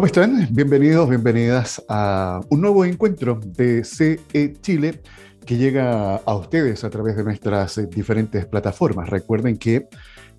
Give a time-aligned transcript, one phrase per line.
[0.00, 0.48] ¿Cómo están?
[0.52, 5.02] Bienvenidos, bienvenidas a un nuevo encuentro de CE Chile
[5.44, 9.10] que llega a ustedes a través de nuestras eh, diferentes plataformas.
[9.10, 9.88] Recuerden que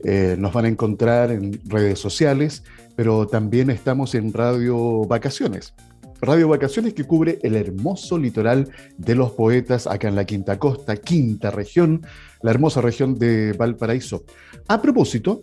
[0.04, 2.64] eh, nos van a encontrar en redes sociales,
[2.96, 5.76] pero también estamos en Radio Vacaciones.
[6.22, 10.96] Radio Vacaciones que cubre el hermoso litoral de los poetas acá en la Quinta Costa,
[10.96, 12.06] quinta región,
[12.44, 14.24] la hermosa región de Valparaíso.
[14.68, 15.42] A propósito,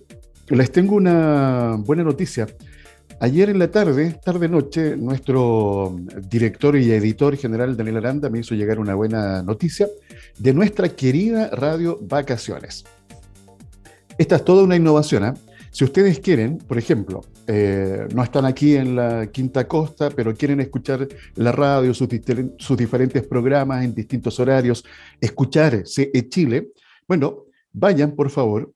[0.48, 2.46] les tengo una buena noticia.
[3.20, 5.96] Ayer en la tarde, tarde-noche, nuestro
[6.30, 9.88] director y editor general Daniel Aranda me hizo llegar una buena noticia
[10.38, 12.84] de nuestra querida Radio Vacaciones.
[14.16, 15.24] Esta es toda una innovación.
[15.24, 15.34] ¿eh?
[15.70, 20.60] Si ustedes quieren, por ejemplo, eh, no están aquí en la Quinta Costa, pero quieren
[20.60, 22.08] escuchar la radio, sus,
[22.76, 24.84] diferentes programas en distintos horarios,
[25.20, 26.68] escuchar CE Chile,
[27.06, 28.72] bueno, vayan por favor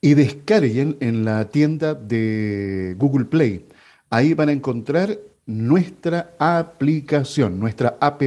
[0.00, 3.66] y descarguen en la tienda de Google Play.
[4.08, 8.22] Ahí van a encontrar nuestra aplicación, nuestra app,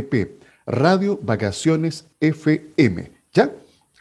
[0.66, 3.12] Radio Vacaciones FM.
[3.34, 3.52] ¿Ya?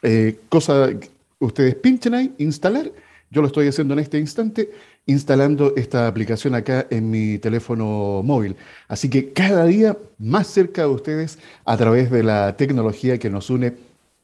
[0.03, 0.91] Eh, cosa,
[1.39, 2.91] ustedes pinchen ahí, instalar.
[3.33, 4.71] Yo lo estoy haciendo en este instante,
[5.07, 8.57] instalando esta aplicación acá en mi teléfono móvil.
[8.89, 13.49] Así que cada día más cerca de ustedes a través de la tecnología que nos
[13.49, 13.73] une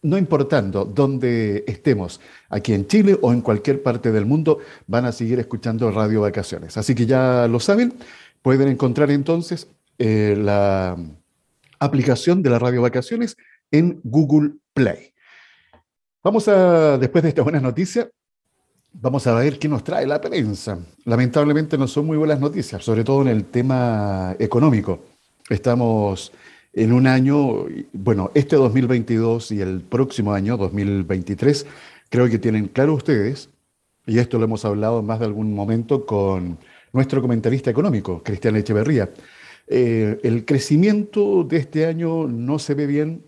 [0.03, 5.13] no importando dónde estemos, aquí en Chile o en cualquier parte del mundo, van a
[5.13, 6.77] seguir escuchando Radio Vacaciones.
[6.77, 7.95] Así que ya lo saben,
[8.43, 10.99] pueden encontrar entonces eh, la
[11.81, 13.39] aplicación de la Radio Vacaciones
[13.71, 15.15] en Google Play.
[16.23, 18.11] Vamos a, después de esta buena noticia,
[18.93, 20.79] vamos a ver qué nos trae la prensa.
[21.05, 25.01] Lamentablemente no son muy buenas noticias, sobre todo en el tema económico.
[25.49, 26.33] Estamos
[26.73, 31.67] en un año, bueno, este 2022 y el próximo año, 2023,
[32.09, 33.51] creo que tienen claro ustedes,
[34.07, 36.59] y esto lo hemos hablado en más de algún momento con
[36.93, 39.11] nuestro comentarista económico, Cristian Echeverría,
[39.67, 43.23] eh, el crecimiento de este año no se ve bien,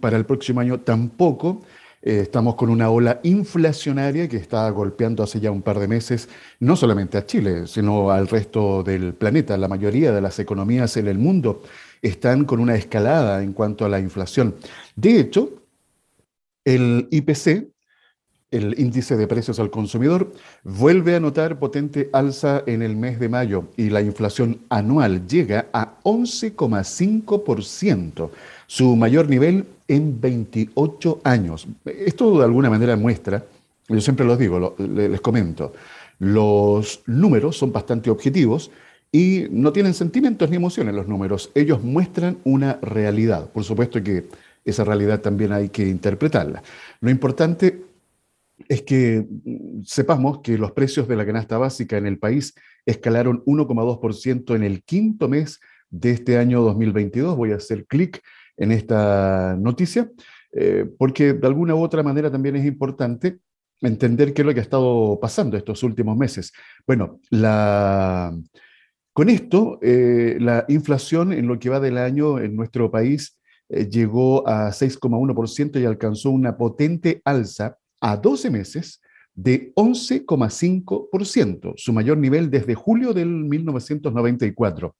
[0.00, 1.62] para el próximo año tampoco.
[2.02, 6.30] Eh, estamos con una ola inflacionaria que está golpeando hace ya un par de meses,
[6.58, 9.58] no solamente a Chile, sino al resto del planeta.
[9.58, 11.62] La mayoría de las economías en el mundo
[12.00, 14.54] están con una escalada en cuanto a la inflación.
[14.96, 15.50] De hecho,
[16.64, 17.68] el IPC,
[18.50, 20.32] el índice de precios al consumidor,
[20.64, 25.66] vuelve a notar potente alza en el mes de mayo y la inflación anual llega
[25.72, 28.30] a 11,5%,
[28.70, 31.66] su mayor nivel en 28 años.
[31.84, 33.44] Esto de alguna manera muestra,
[33.88, 35.72] yo siempre los digo, les comento,
[36.20, 38.70] los números son bastante objetivos,
[39.10, 43.50] y no tienen sentimientos ni emociones los números, ellos muestran una realidad.
[43.50, 44.28] Por supuesto que
[44.64, 46.62] esa realidad también hay que interpretarla.
[47.00, 47.82] Lo importante
[48.68, 49.26] es que
[49.84, 52.54] sepamos que los precios de la canasta básica en el país
[52.86, 55.58] escalaron 1,2% en el quinto mes
[55.90, 57.36] de este año 2022.
[57.36, 58.22] Voy a hacer clic
[58.60, 60.08] en esta noticia,
[60.52, 63.38] eh, porque de alguna u otra manera también es importante
[63.80, 66.52] entender qué es lo que ha estado pasando estos últimos meses.
[66.86, 67.18] Bueno,
[69.12, 73.38] con esto, eh, la inflación en lo que va del año en nuestro país
[73.70, 79.00] eh, llegó a 6,1% y alcanzó una potente alza a 12 meses
[79.34, 84.94] de 11,5%, su mayor nivel desde julio del 1994.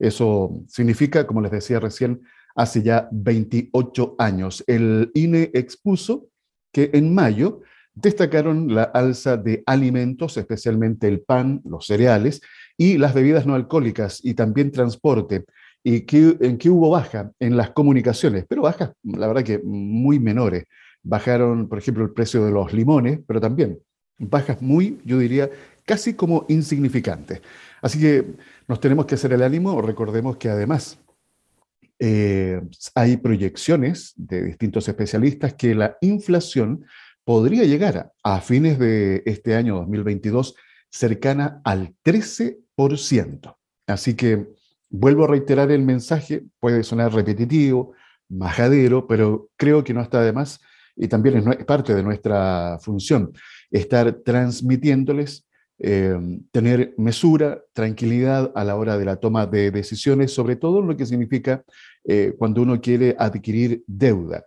[0.00, 2.20] Eso significa, como les decía recién,
[2.54, 4.64] hace ya 28 años.
[4.66, 6.28] El INE expuso
[6.72, 7.62] que en mayo
[7.94, 12.40] destacaron la alza de alimentos, especialmente el pan, los cereales,
[12.76, 15.44] y las bebidas no alcohólicas y también transporte.
[15.82, 17.30] ¿Y que, en qué hubo baja?
[17.38, 20.64] En las comunicaciones, pero bajas, la verdad que muy menores.
[21.02, 23.78] Bajaron, por ejemplo, el precio de los limones, pero también
[24.18, 25.50] bajas muy, yo diría,
[25.84, 27.42] casi como insignificantes.
[27.82, 28.24] Así que
[28.68, 29.80] nos tenemos que hacer el ánimo.
[29.82, 30.98] Recordemos que además
[31.98, 32.60] eh,
[32.94, 36.84] hay proyecciones de distintos especialistas que la inflación
[37.24, 40.54] podría llegar a, fines de este año 2022
[40.90, 43.56] cercana al 13%.
[43.86, 44.46] Así que
[44.90, 47.94] vuelvo a reiterar el mensaje, puede sonar repetitivo,
[48.28, 50.60] majadero, pero creo que no está de más
[50.96, 53.32] y también es parte de nuestra función,
[53.70, 55.46] estar transmitiéndoles,
[55.78, 56.16] eh,
[56.52, 61.06] tener mesura, tranquilidad a la hora de la toma de decisiones, sobre todo lo que
[61.06, 61.64] significa
[62.04, 64.46] eh, cuando uno quiere adquirir deuda.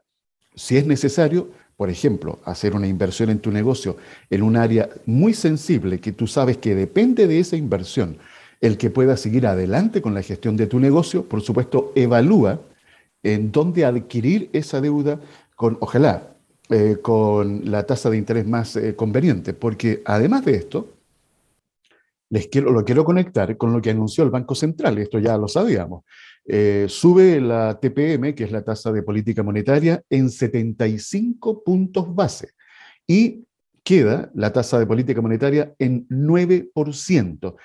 [0.56, 3.98] Si es necesario, por ejemplo, hacer una inversión en tu negocio
[4.30, 8.18] en un área muy sensible que tú sabes que depende de esa inversión
[8.62, 12.59] el que pueda seguir adelante con la gestión de tu negocio, por supuesto, evalúa
[13.24, 15.19] en dónde adquirir esa deuda
[15.56, 16.36] con, ojalá,
[16.69, 20.89] eh, con la tasa de interés más eh, conveniente, porque además de esto,
[22.30, 25.48] les quiero, lo quiero conectar con lo que anunció el Banco Central, esto ya lo
[25.48, 26.04] sabíamos.
[26.49, 32.51] Eh, sube la TPM, que es la tasa de política monetaria, en 75 puntos base
[33.05, 33.44] y
[33.83, 37.55] queda la tasa de política monetaria en 9%.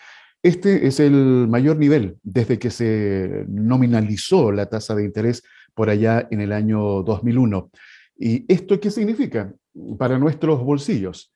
[0.42, 5.44] Este es el mayor nivel desde que se nominalizó la tasa de interés
[5.74, 7.70] por allá en el año 2001.
[8.18, 9.54] ¿Y esto qué significa
[9.96, 11.32] para nuestros bolsillos?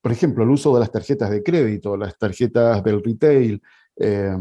[0.00, 3.62] Por ejemplo, el uso de las tarjetas de crédito, las tarjetas del retail,
[3.96, 4.36] eh,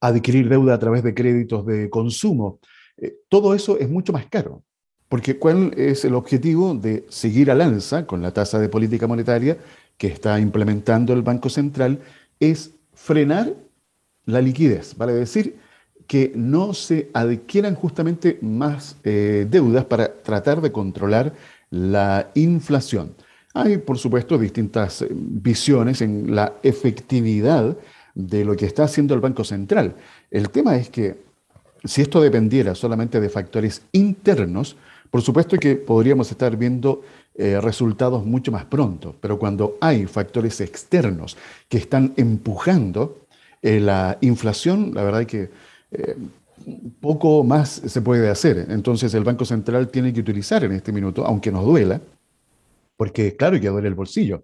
[0.00, 2.60] adquirir deuda a través de créditos de consumo.
[2.96, 4.62] Eh, todo eso es mucho más caro,
[5.08, 9.58] porque ¿cuál es el objetivo de seguir al alza con la tasa de política monetaria
[9.96, 12.00] que está implementando el Banco Central?
[12.40, 13.54] Es frenar
[14.24, 15.56] la liquidez, vale decir
[16.06, 21.34] que no se adquieran justamente más eh, deudas para tratar de controlar
[21.70, 23.14] la inflación.
[23.54, 27.76] Hay, por supuesto, distintas eh, visiones en la efectividad
[28.16, 29.94] de lo que está haciendo el Banco Central.
[30.30, 31.18] El tema es que
[31.84, 34.76] si esto dependiera solamente de factores internos,
[35.10, 37.02] por supuesto que podríamos estar viendo
[37.34, 41.36] eh, resultados mucho más pronto, pero cuando hay factores externos
[41.68, 43.26] que están empujando
[43.60, 45.50] eh, la inflación, la verdad es que
[45.92, 46.16] eh,
[47.00, 48.66] poco más se puede hacer.
[48.70, 52.00] Entonces el Banco Central tiene que utilizar en este minuto, aunque nos duela,
[52.96, 54.42] porque claro que duele el bolsillo,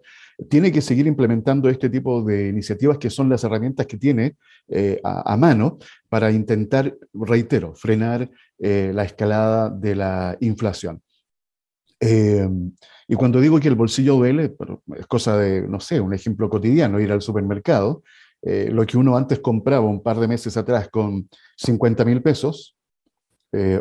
[0.48, 4.36] tiene que seguir implementando este tipo de iniciativas que son las herramientas que tiene
[4.68, 5.78] eh, a, mano
[6.08, 11.02] para intentar, reitero, frenar eh, la escalada de la inflación.
[12.00, 12.48] Eh,
[13.08, 14.54] y cuando digo que el bolsillo duele,
[14.96, 18.02] es cosa de, no sé, un ejemplo cotidiano, ir al supermercado,
[18.44, 21.28] lo que uno antes compraba un par de meses atrás con
[21.58, 22.76] 50 mil pesos,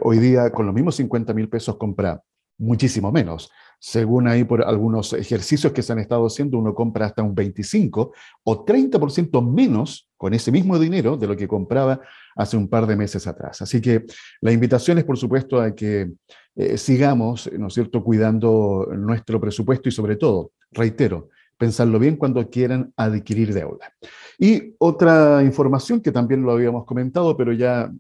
[0.02, 2.22] hoy día con los mismos 50 mil pesos compra
[2.60, 3.52] muchísimo menos.
[3.84, 8.14] Según ahí por algunos ejercicios que se han estado haciendo, uno compra hasta un 25
[8.44, 12.00] o 30% menos con ese mismo dinero de lo que compraba
[12.36, 13.60] hace un par de meses atrás.
[13.64, 14.06] Así que
[14.40, 16.12] la invitación es, por supuesto, a que
[16.56, 22.48] eh, sigamos, ¿no es cierto?, cuidando nuestro presupuesto y sobre todo, reitero, pensarlo bien cuando
[22.52, 23.96] quieran adquirir deuda.
[24.38, 27.92] Y otra información que también lo habíamos comentado, pero ya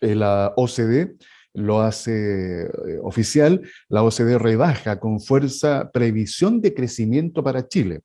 [0.00, 1.16] eh, la OCDE
[1.54, 2.68] lo hace eh,
[3.02, 8.02] oficial, la OCDE rebaja con fuerza previsión de crecimiento para Chile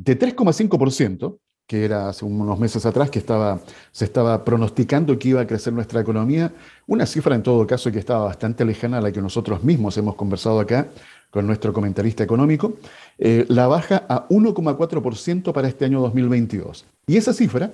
[0.00, 3.60] de 3,5%, que era hace unos meses atrás que estaba,
[3.92, 6.52] se estaba pronosticando que iba a crecer nuestra economía,
[6.86, 10.14] una cifra en todo caso que estaba bastante lejana a la que nosotros mismos hemos
[10.14, 10.88] conversado acá
[11.30, 12.74] con nuestro comentarista económico,
[13.18, 16.86] eh, la baja a 1,4% para este año 2022.
[17.06, 17.70] Y esa cifra,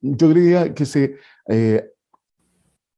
[0.00, 1.16] yo diría que se
[1.48, 1.91] eh,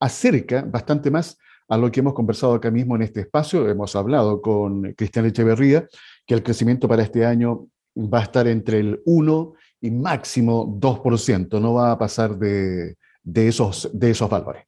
[0.04, 3.66] acerca bastante más a lo que hemos conversado acá mismo en este espacio.
[3.70, 5.88] Hemos hablado con Cristian Echeverría
[6.26, 11.58] que el crecimiento para este año va a estar entre el 1 y máximo 2%,
[11.58, 12.96] no va a pasar de,
[13.34, 14.64] esos, de esos valores.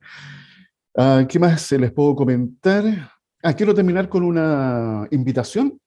[0.96, 2.84] Ah, ¿Qué más les puedo comentar?
[3.42, 5.78] Ah, quiero terminar con una invitación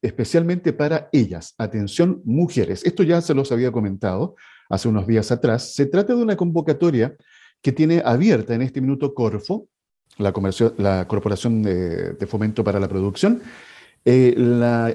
[0.00, 1.54] especialmente para ellas.
[1.58, 2.84] Atención, mujeres.
[2.84, 4.36] Esto ya se los había comentado
[4.70, 5.74] hace unos días atrás.
[5.74, 7.14] Se trata de una convocatoria
[7.64, 9.66] que tiene abierta en este minuto Corfo,
[10.18, 10.32] la,
[11.08, 13.40] Corporación de, Fomento para la Producción.
[14.04, 14.94] Eh, la,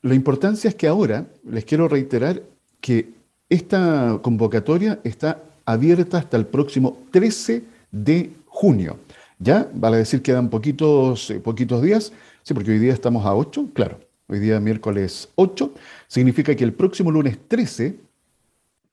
[0.00, 2.42] la importancia es que ahora les quiero reiterar
[2.80, 3.10] que
[3.50, 8.98] esta convocatoria está abierta hasta el próximo 13 de junio.
[9.38, 12.14] Ya, vale decir, quedan poquitos, eh, poquitos días.
[12.42, 14.00] Sí, porque hoy día estamos a 8, claro.
[14.26, 15.74] Hoy día miércoles 8.
[16.08, 17.98] Significa que el próximo lunes 13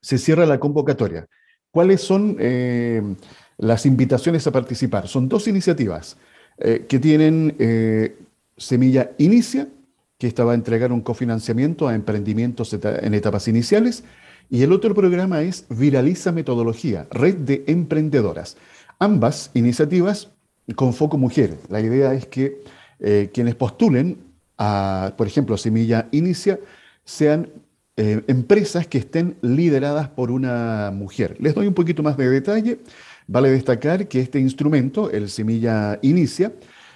[0.02, 1.26] se cierra la convocatoria.
[1.74, 3.02] ¿Cuáles son eh,
[3.58, 5.08] las invitaciones a participar?
[5.08, 6.18] Son dos iniciativas
[6.60, 8.16] eh, que tienen eh,
[8.56, 9.68] Semilla Inicia,
[10.20, 14.04] que esta va a entregar un cofinanciamiento a emprendimientos en etapas iniciales,
[14.52, 18.56] y el otro programa es Viraliza Metodología, Red de Emprendedoras.
[19.00, 20.30] Ambas iniciativas
[20.76, 21.58] con foco mujer.
[21.70, 22.62] La idea es que
[23.34, 24.20] quienes postulen
[24.60, 26.60] a, por ejemplo, Semilla Inicia,
[27.04, 27.50] sean
[27.96, 31.38] eh, empresas que estén lideradas por una mujer.
[31.40, 32.80] Les doy un poquito más de detalle.
[33.28, 36.54] Vale destacar que este instrumento, el Semilla Inicia,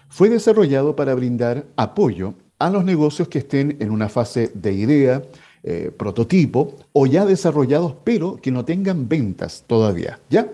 [0.10, 5.22] fue desarrollado para brindar apoyo a los negocios que estén en una fase de idea,
[5.64, 10.20] eh, prototipo o ya desarrollados, pero que no tengan ventas todavía.
[10.30, 10.52] ¿ya?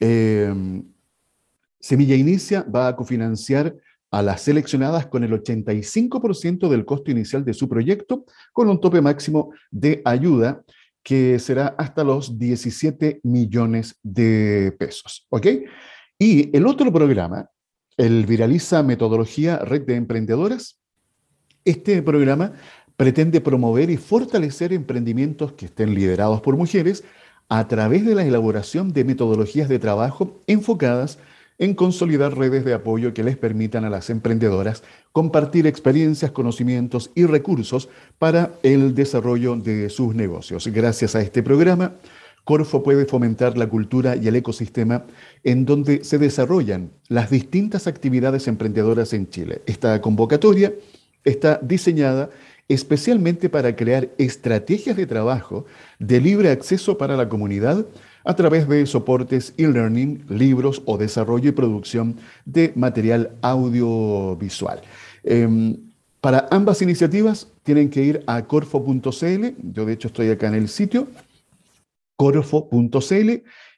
[0.00, 0.82] Eh,
[1.80, 3.74] Semilla Inicia va a cofinanciar
[4.10, 9.00] a las seleccionadas con el 85% del costo inicial de su proyecto, con un tope
[9.00, 10.62] máximo de ayuda
[11.02, 15.26] que será hasta los 17 millones de pesos.
[15.30, 15.46] ¿Ok?
[16.18, 17.48] Y el otro programa,
[17.96, 20.80] el Viraliza Metodología Red de Emprendedoras,
[21.64, 22.52] este programa
[22.96, 27.04] pretende promover y fortalecer emprendimientos que estén liderados por mujeres
[27.48, 31.18] a través de la elaboración de metodologías de trabajo enfocadas
[31.58, 37.26] en consolidar redes de apoyo que les permitan a las emprendedoras compartir experiencias, conocimientos y
[37.26, 37.88] recursos
[38.18, 40.68] para el desarrollo de sus negocios.
[40.68, 41.94] Gracias a este programa,
[42.44, 45.04] Corfo puede fomentar la cultura y el ecosistema
[45.44, 49.60] en donde se desarrollan las distintas actividades emprendedoras en Chile.
[49.66, 50.72] Esta convocatoria
[51.24, 52.30] está diseñada
[52.68, 55.66] especialmente para crear estrategias de trabajo
[55.98, 57.84] de libre acceso para la comunidad
[58.28, 64.82] a través de soportes e-learning, libros o desarrollo y producción de material audiovisual.
[65.24, 65.78] Em,
[66.20, 70.68] para ambas iniciativas tienen que ir a corfo.cl, yo de hecho estoy acá en el
[70.68, 71.08] sitio,
[72.16, 73.30] corfo.cl,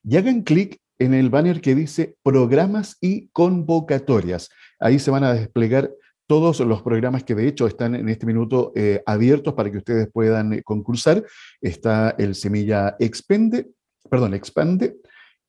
[0.03, 4.51] y hagan clic en el banner que dice programas y convocatorias.
[4.81, 5.93] Ahí se van a desplegar
[6.27, 10.09] todos los programas que de hecho están en este minuto eh, abiertos para que ustedes
[10.13, 11.25] puedan concursar.
[11.61, 13.69] Está el Semilla Expende,
[14.09, 14.97] perdón, Expande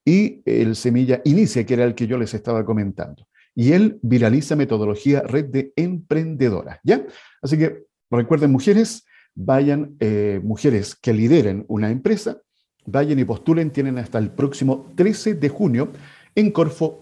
[0.03, 3.27] y el Semilla Inicia, que era el que yo les estaba comentando.
[3.53, 7.05] Y él viraliza metodología red de emprendedoras, ¿ya?
[7.41, 9.05] Así que recuerden, mujeres,
[9.35, 12.41] vayan, eh, mujeres que lideren una empresa,
[12.85, 15.89] vayan y postulen, tienen hasta el próximo 13 de junio
[16.33, 16.97] en corfo.cl.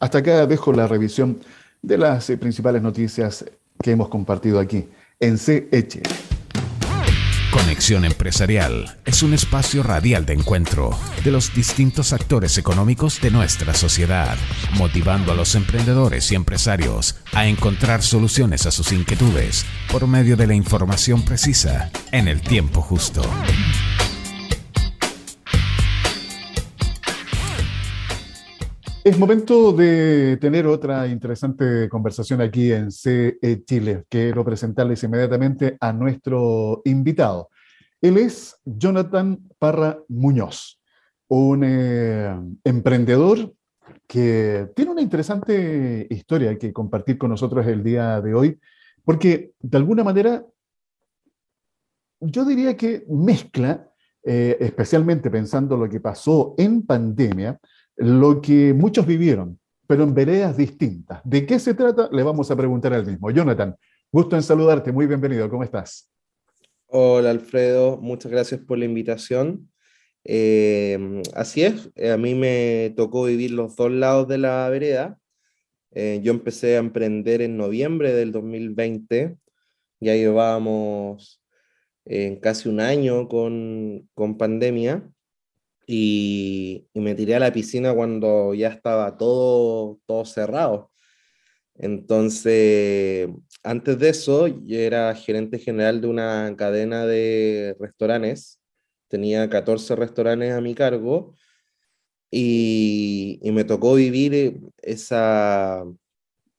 [0.00, 1.38] Hasta acá dejo la revisión
[1.80, 3.44] de las eh, principales noticias
[3.82, 4.88] que hemos compartido aquí
[5.20, 6.35] en CH.
[7.56, 10.90] Conexión Empresarial es un espacio radial de encuentro
[11.24, 14.36] de los distintos actores económicos de nuestra sociedad,
[14.74, 20.48] motivando a los emprendedores y empresarios a encontrar soluciones a sus inquietudes por medio de
[20.48, 23.22] la información precisa en el tiempo justo.
[29.06, 34.02] Es momento de tener otra interesante conversación aquí en CE Chile.
[34.08, 37.48] Quiero presentarles inmediatamente a nuestro invitado.
[38.00, 40.80] Él es Jonathan Parra Muñoz,
[41.28, 43.54] un eh, emprendedor
[44.08, 48.58] que tiene una interesante historia que compartir con nosotros el día de hoy,
[49.04, 50.44] porque de alguna manera
[52.18, 53.88] yo diría que mezcla,
[54.24, 57.60] eh, especialmente pensando lo que pasó en pandemia,
[57.96, 61.20] lo que muchos vivieron, pero en veredas distintas.
[61.24, 62.08] ¿De qué se trata?
[62.12, 63.30] Le vamos a preguntar al mismo.
[63.30, 63.74] Jonathan,
[64.12, 66.10] gusto en saludarte, muy bienvenido, ¿cómo estás?
[66.86, 69.70] Hola Alfredo, muchas gracias por la invitación.
[70.24, 75.18] Eh, así es, eh, a mí me tocó vivir los dos lados de la vereda.
[75.92, 79.36] Eh, yo empecé a emprender en noviembre del 2020,
[80.00, 81.42] ya llevábamos
[82.40, 85.10] casi un año con, con pandemia
[85.86, 90.90] y, me tiré a la piscina cuando ya estaba todo, todo cerrado.
[91.76, 93.28] Entonces,
[93.62, 98.60] antes de eso, yo era gerente general de una cadena de restaurantes.
[99.08, 101.34] Tenía 14 restaurantes a mi cargo
[102.30, 105.84] y, y me tocó vivir esa,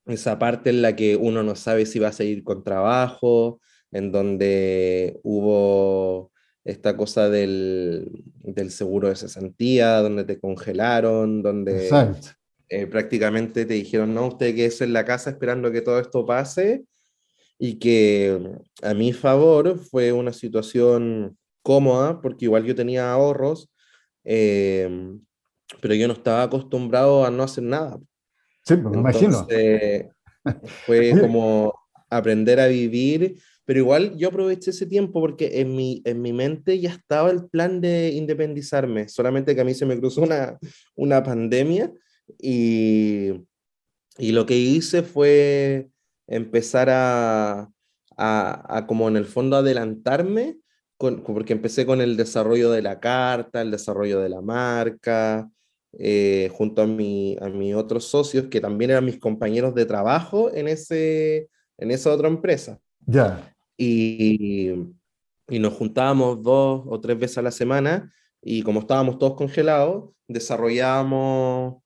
[0.05, 3.59] esa parte en la que uno no sabe si va a seguir con trabajo,
[3.91, 6.31] en donde hubo
[6.67, 11.89] esta cosa del, del, seguro de cesantía, donde te congelaron, donde
[12.67, 16.25] eh, prácticamente te dijeron, no, usted que es en la casa esperando que todo esto
[16.25, 16.83] pase,
[17.57, 18.37] y que
[18.83, 23.71] a mi favor fue una situación cómoda, porque igual yo tenía ahorros,
[24.25, 25.21] em,
[25.81, 27.97] pero yo no estaba acostumbrado a no hacer nada.
[28.65, 29.47] Sí, pues, me imagino.
[30.85, 31.73] Fue como
[32.09, 36.79] aprender a vivir pero igual yo aproveché ese tiempo porque en mi, en mi mente
[36.79, 40.57] ya estaba el plan de independizarme, solamente que a mí se me cruzó una,
[40.95, 41.91] una pandemia
[42.39, 43.33] y,
[44.17, 45.89] y lo que hice fue
[46.27, 47.69] empezar a,
[48.15, 50.59] a, a, como en el fondo adelantarme,
[50.95, 55.49] con, porque empecé con el desarrollo de la carta, el desarrollo de la marca,
[55.99, 60.53] eh, junto a, mi, a mis otros socios, que también eran mis compañeros de trabajo
[60.53, 62.79] en, ese, en esa otra empresa.
[63.05, 64.73] Ya y,
[65.47, 71.81] nos juntábamos dos o tres veces a la semana y como estábamos todos congelados, desarrollábamos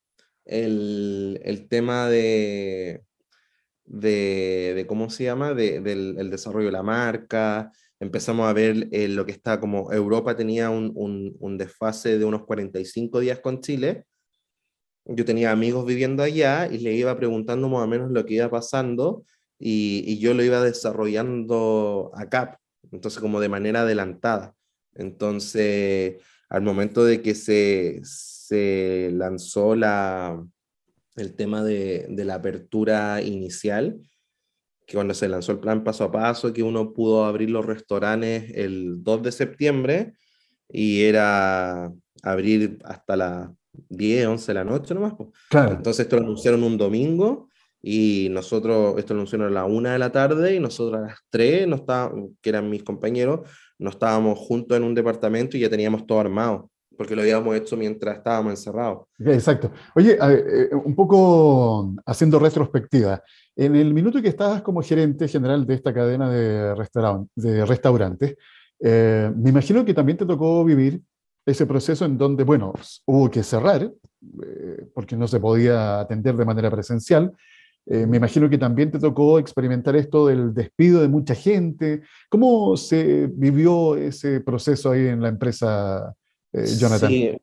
[0.46, 3.04] el, el tema de,
[3.86, 5.54] de, ¿cómo se llama?
[5.54, 9.92] De, del el desarrollo de la marca, empezamos a ver eh, lo que está como
[9.94, 14.06] Europa tenía un, un, un, desfase de unos 45 días con Chile.
[15.06, 18.50] Yo tenía amigos viviendo allá y le iba preguntando más o menos lo que iba
[18.50, 19.24] pasando
[19.62, 22.60] y, yo lo iba desarrollando acá.
[22.92, 24.56] entonces como de manera adelantada.
[24.96, 30.44] Entonces, al momento de que se, se lanzó la,
[31.16, 34.02] el tema de, de la apertura inicial,
[34.88, 38.52] que cuando se lanzó el plan paso a paso, que uno pudo abrir los restaurantes
[38.56, 40.14] el 2 de septiembre
[40.68, 43.50] y era abrir hasta las
[43.90, 45.14] 10, 11 de la noche nomás.
[45.50, 45.74] Claro.
[45.74, 47.51] Entonces esto lo anunciaron un domingo
[47.82, 51.20] y nosotros, esto lo anunciaron a la 1 de la tarde y nosotros a las
[51.30, 51.86] 3, no
[52.42, 53.42] que eran mis compañeros,
[53.80, 56.70] no estábamos juntos en un departamento y ya teníamos todo armado
[57.02, 59.08] porque lo habíamos hecho mientras estábamos encerrados.
[59.18, 59.72] Exacto.
[59.96, 63.24] Oye, eh, un poco haciendo retrospectiva,
[63.56, 66.76] en el minuto que estabas como gerente general de esta cadena de,
[67.36, 68.36] de restaurantes,
[68.80, 71.02] eh, me imagino que también te tocó vivir
[71.44, 72.72] ese proceso en donde, bueno,
[73.06, 77.32] hubo que cerrar, eh, porque no se podía atender de manera presencial.
[77.86, 82.02] Me imagino que también te tocó experimentar esto del despido de mucha gente.
[82.30, 86.14] ¿Cómo se vivió ese proceso ahí en la empresa
[86.54, 87.10] eh, Jonathan?
[87.10, 87.38] Sí,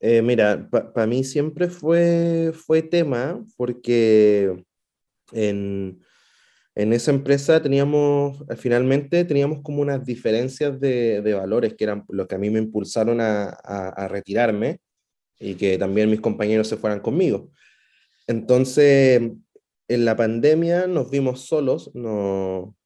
[0.00, 4.64] eh, mira, para mí siempre fue, fue tema porque
[5.30, 6.00] en,
[6.74, 12.26] en esa empresa teníamos, finalmente teníamos como unas diferencias de, de valores que eran los
[12.26, 14.80] que a mí me impulsaron a, a, a, retirarme
[15.38, 17.50] y que también mis compañeros se fueran conmigo.
[18.26, 19.22] Entonces,
[19.94, 22.76] en la pandemia nos vimos solos, no,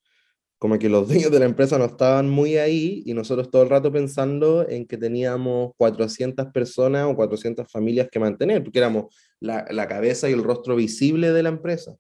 [0.59, 3.71] como que los dueños de la empresa no estaban muy ahí y nosotros todo el
[3.71, 9.67] rato pensando en que teníamos 400 personas o 400 familias que mantener, porque éramos la,
[9.71, 11.97] la cabeza y el rostro visible de la empresa.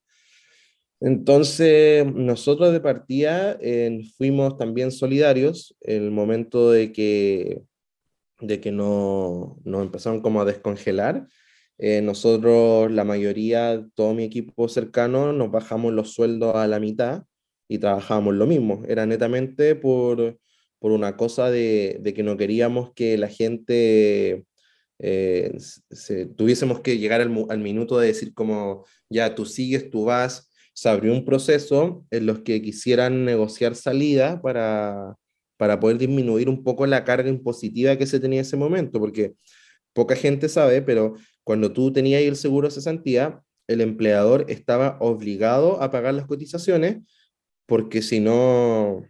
[1.00, 3.58] Entonces, nosotros de partida
[4.16, 7.62] fuimos también solidarios el momento de que,
[8.40, 11.26] de que nos no empezaron como a descongelar.
[11.78, 17.24] Eh, nosotros, la mayoría, todo mi equipo cercano, nos bajamos los sueldos a la mitad
[17.68, 18.82] y trabajábamos lo mismo.
[18.88, 20.38] Era netamente por,
[20.78, 24.46] por una cosa de, de, que no queríamos que la gente
[24.98, 25.52] eh,
[25.90, 30.50] se, tuviésemos que llegar al, al, minuto de decir como, ya tú sigues, tú vas.
[30.72, 35.16] Se abrió un proceso en los que quisieran negociar salida para,
[35.56, 39.34] para poder disminuir un poco la carga impositiva que se tenía en ese momento, porque
[39.94, 41.14] poca gente sabe, pero
[41.46, 46.98] cuando tú tenías el seguro de cesantía, el empleador estaba obligado a pagar las cotizaciones
[47.66, 49.04] porque si no,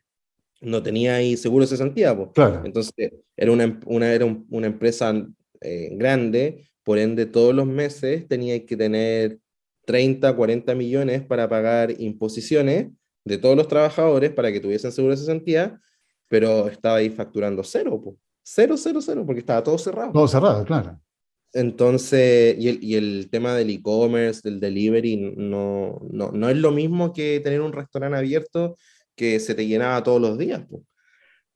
[0.60, 2.14] no tenía ahí seguro de cesantía.
[2.34, 2.60] Claro.
[2.62, 5.14] Entonces, era una, una, era una empresa
[5.62, 9.38] eh, grande, por ende, todos los meses tenía que tener
[9.86, 12.88] 30, 40 millones para pagar imposiciones
[13.24, 15.80] de todos los trabajadores para que tuviesen seguro de cesantía,
[16.28, 18.18] pero estaba ahí facturando cero, po.
[18.42, 20.12] cero, cero, cero, porque estaba todo cerrado.
[20.12, 21.00] Todo cerrado, claro.
[21.56, 25.98] Entonces, y el, tema del e-commerce, del delivery, no,
[26.50, 28.76] es lo mismo que tener un restaurante abierto
[29.14, 30.64] que se te llenaba todos los días.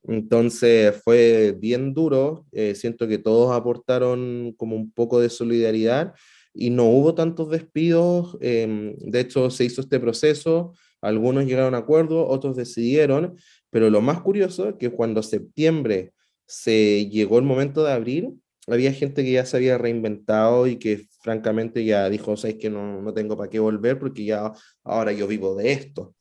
[0.05, 6.15] Entonces fue bien duro, eh, siento que todos aportaron como un poco de solidaridad
[6.55, 11.79] y no hubo tantos despidos, em, de hecho se hizo este proceso, algunos llegaron a
[11.79, 13.37] acuerdo, otros decidieron,
[13.69, 16.13] pero lo más curioso es que cuando septiembre
[16.47, 18.31] se llegó el momento de abrir,
[18.74, 23.00] había gente que ya se había reinventado y que francamente ya dijo, sabes que no,
[23.02, 24.52] no tengo para qué volver porque ya
[24.85, 26.14] ahora yo vivo de esto.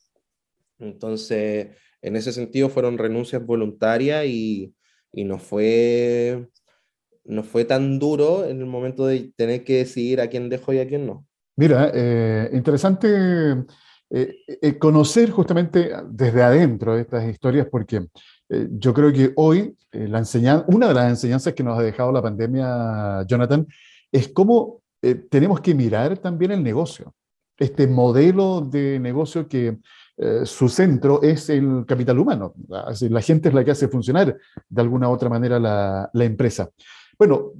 [0.79, 1.69] Entonces,
[2.01, 4.73] en ese sentido fueron renuncias voluntarias y,
[5.11, 6.47] y no fue
[7.25, 10.79] no fue tan duro en el momento de tener que decidir a quién dejo y
[10.79, 11.27] a quién no.
[11.55, 13.07] Mira, eh, interesante
[14.09, 18.07] eh, eh, conocer justamente desde adentro estas historias porque
[18.49, 21.83] eh, yo creo que hoy eh, la enseñanza, una de las enseñanzas que nos ha
[21.83, 23.67] dejado la pandemia, Jonathan,
[24.11, 27.13] es cómo eh, tenemos que mirar también el negocio.
[27.57, 29.77] Este modelo de negocio que
[30.43, 32.53] su centro es el capital humano.
[32.67, 34.35] La gente es la que hace funcionar
[34.67, 36.69] de alguna u otra manera la, la empresa.
[37.17, 37.53] Bueno,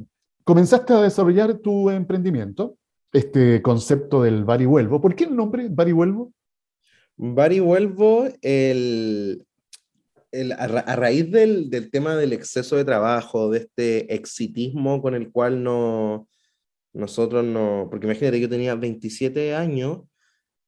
[0.43, 2.75] comenzaste a desarrollar tu emprendimiento,
[3.13, 4.99] este concepto del Vuelvo.
[4.99, 6.34] ¿Por qué el nombre Vuelvo?
[7.15, 9.45] Vuelvo, el,
[10.58, 15.63] a, raíz del, del, tema del exceso de trabajo, de este exitismo con el cual
[15.63, 16.28] no,
[16.94, 20.02] nosotros no, porque imagínate, yo tenía 27 años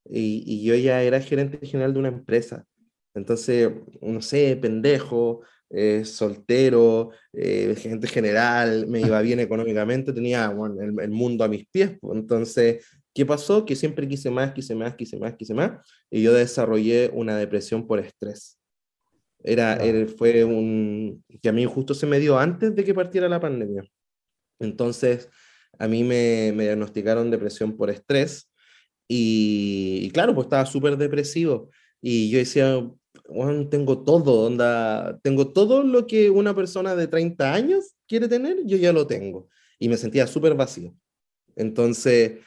[0.06, 2.66] y, y, yo ya era gerente general de una empresa.
[3.14, 3.72] Entonces,
[4.02, 11.00] no sé, pendejo, eh, soltero, eh, gerente general, me iba bien económicamente, tenía bueno, el,
[11.00, 11.98] el, mundo a mis pies.
[12.14, 13.66] Entonces, ¿qué pasó?
[13.66, 17.88] Que siempre quise más, quise más, quise más, quise más, y yo desarrollé una depresión
[17.88, 18.61] por estrés.
[19.44, 19.80] Era,
[20.18, 23.84] fue un, que a mí justo se me dio antes de que partiera la pandemia.
[24.60, 25.30] Entonces,
[25.80, 28.52] a mí me, me diagnosticaron depresión por estrés
[29.14, 31.70] y, claro, pues estaba súper depresivo.
[32.02, 32.82] Y yo decía,
[33.70, 38.78] tengo todo, onda, tengo todo lo que una persona de 30 años quiere tener, yo
[38.78, 39.50] ya lo tengo.
[39.80, 40.96] Y me sentía súper vacío.
[41.58, 42.40] Entonces,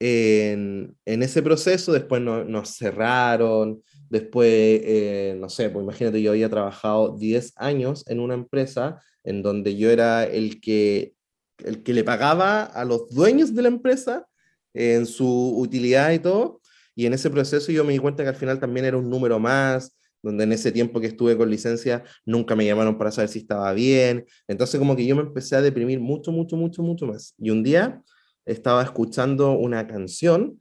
[0.00, 7.16] en, ese proceso, después nos cerraron, después, eh, no sé, pues imagínate, yo había trabajado
[7.16, 11.14] 10 años en una empresa en donde yo era el que,
[11.58, 14.26] el que le pagaba a los dueños de la empresa
[14.74, 16.60] en su utilidad y todo.
[16.94, 19.38] Y en ese proceso yo me di cuenta que al final también era un número
[19.38, 23.40] más, donde en ese tiempo que estuve con licencia nunca me llamaron para saber si
[23.40, 24.26] estaba bien.
[24.48, 27.34] Entonces como que yo me empecé a deprimir mucho, mucho, mucho, mucho más.
[27.38, 28.02] Y un día
[28.44, 30.60] estaba escuchando una canción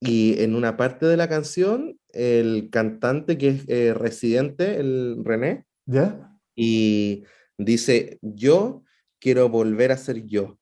[0.00, 5.64] y en una parte de la canción el cantante que es eh, residente, el René,
[5.86, 6.38] ¿Ya?
[6.54, 7.24] y
[7.58, 8.84] dice, yo
[9.18, 10.58] quiero volver a ser yo.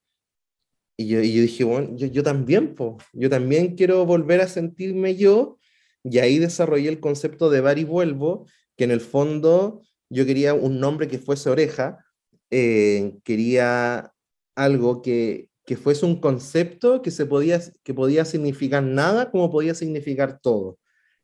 [0.96, 4.48] Y yo, y yo dije, bueno, yo, yo también, po, yo también quiero volver a
[4.48, 5.58] sentirme yo.
[6.04, 10.54] Y ahí desarrollé el concepto de bar y vuelvo, que en el fondo yo quería
[10.54, 12.04] un nombre que fuese oreja,
[12.50, 14.12] eh, quería
[14.56, 19.72] algo que, que fuese un concepto que, se podía, que podía significar nada como podía
[19.72, 20.79] significar todo.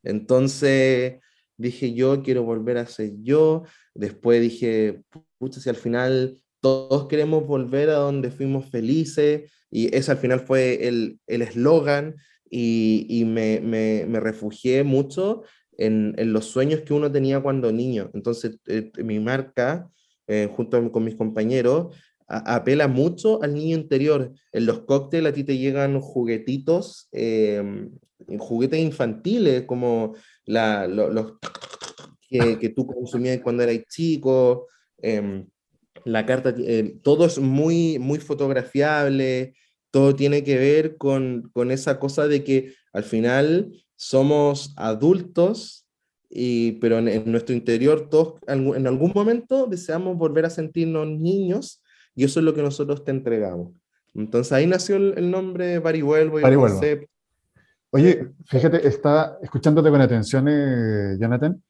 [0.07, 1.19] Entonces
[1.57, 3.63] dije, yo quiero volver a ser yo.
[3.93, 5.01] Después dije,
[5.37, 10.39] pucha, si al final todos queremos volver a donde fuimos felices, y ese al final
[10.39, 12.15] fue el eslogan,
[12.49, 15.43] y, y me, me, me, refugié mucho
[15.77, 18.09] en, en, los sueños que uno tenía cuando niño.
[18.13, 19.89] Entonces, eh, mi marca,
[20.27, 21.95] eh, junto con mis compañeros,
[22.27, 24.33] apela mucho al niño interior.
[24.51, 27.89] En los cócteles a ti te llegan juguetitos, eh,
[28.37, 31.33] juguetes infantiles, como la, los
[32.29, 34.67] que, que, tú consumías cuando eras chico.
[35.01, 35.45] Eh,
[36.05, 39.53] la carta, eh, todo es muy, muy fotografiable,
[39.91, 45.87] todo tiene que ver con, con esa cosa de que al final somos adultos,
[46.29, 51.81] y, pero en, en nuestro interior todos en algún momento deseamos volver a sentirnos niños
[52.15, 53.71] y eso es lo que nosotros te entregamos.
[54.13, 57.07] Entonces ahí nació el, nombre Parihuelvo y el concepto.
[57.97, 61.63] Oye, fíjate, está escuchándote con atención, eh, Jonathan,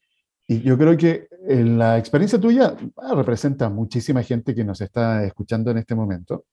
[0.46, 5.70] y yo creo que la experiencia tuya ah, representa muchísima gente que nos está escuchando
[5.70, 6.44] en este momento,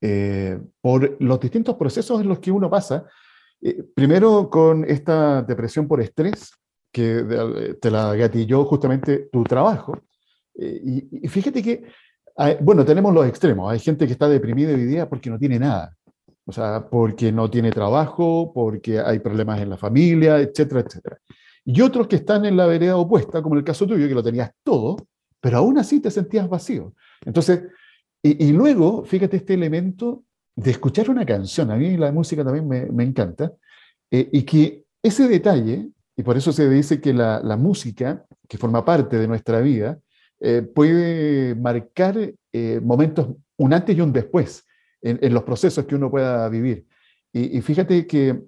[0.00, 3.04] eh, por los distintos procesos en los que uno pasa.
[3.60, 6.50] Eh, primero con esta depresión por estrés,
[6.90, 9.92] que te la gatilló justamente tu trabajo.
[10.54, 11.84] y, y fíjate que
[12.62, 13.70] bueno, tenemos los extremos.
[13.70, 15.97] Hay gente que está deprimida hoy día porque no tiene nada.
[16.48, 21.18] O sea, porque no tiene trabajo, porque hay problemas en la familia, etcétera, etcétera.
[21.62, 24.50] Y otros que están en la vereda opuesta, como el caso tuyo, que lo tenías
[24.62, 24.96] todo,
[25.42, 26.94] pero aún así te sentías vacío.
[27.26, 27.64] Entonces,
[28.22, 30.24] y, luego, fíjate este elemento
[30.56, 31.70] de escuchar una canción.
[31.70, 33.52] A mí la música también me, me encanta.
[34.10, 38.56] Eh, y que ese detalle, y por eso se dice que la, la música, que
[38.56, 40.00] forma parte de nuestra vida,
[40.40, 42.16] eh, puede marcar
[42.52, 44.64] eh, momentos, un antes y un después,
[45.02, 46.86] en, los procesos que uno pueda vivir.
[47.32, 48.40] Y, fíjate que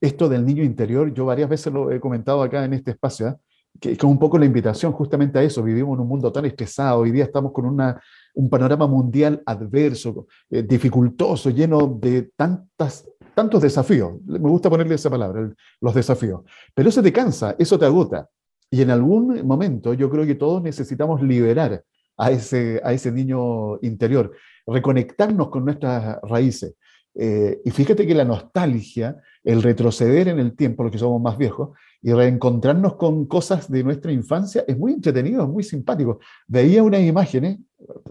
[0.00, 3.36] esto del niño interior, yo varias veces lo he comentado acá en este espacio, ¿eh?
[3.80, 5.62] que es un poco la invitación justamente a eso.
[5.62, 8.00] Vivimos en un mundo tan estresado, hoy día estamos con una,
[8.34, 14.14] un panorama mundial adverso, dificultoso, lleno de tantas, tantos desafíos.
[14.24, 15.50] Me gusta ponerle esa palabra,
[15.80, 16.42] los desafíos.
[16.74, 18.28] Pero eso te cansa, eso te agota.
[18.70, 21.82] Y en algún momento yo creo que todos necesitamos liberar
[22.16, 24.32] a ese, a ese niño interior,
[24.66, 26.74] reconectarnos con nuestras raíces.
[27.14, 31.38] Eh, y fíjate que la nostalgia, el retroceder en el tiempo, los que somos más
[31.38, 31.70] viejos,
[32.02, 36.20] y reencontrarnos con cosas de nuestra infancia es muy entretenido, es muy simpático.
[36.46, 37.58] Veía unas imágenes,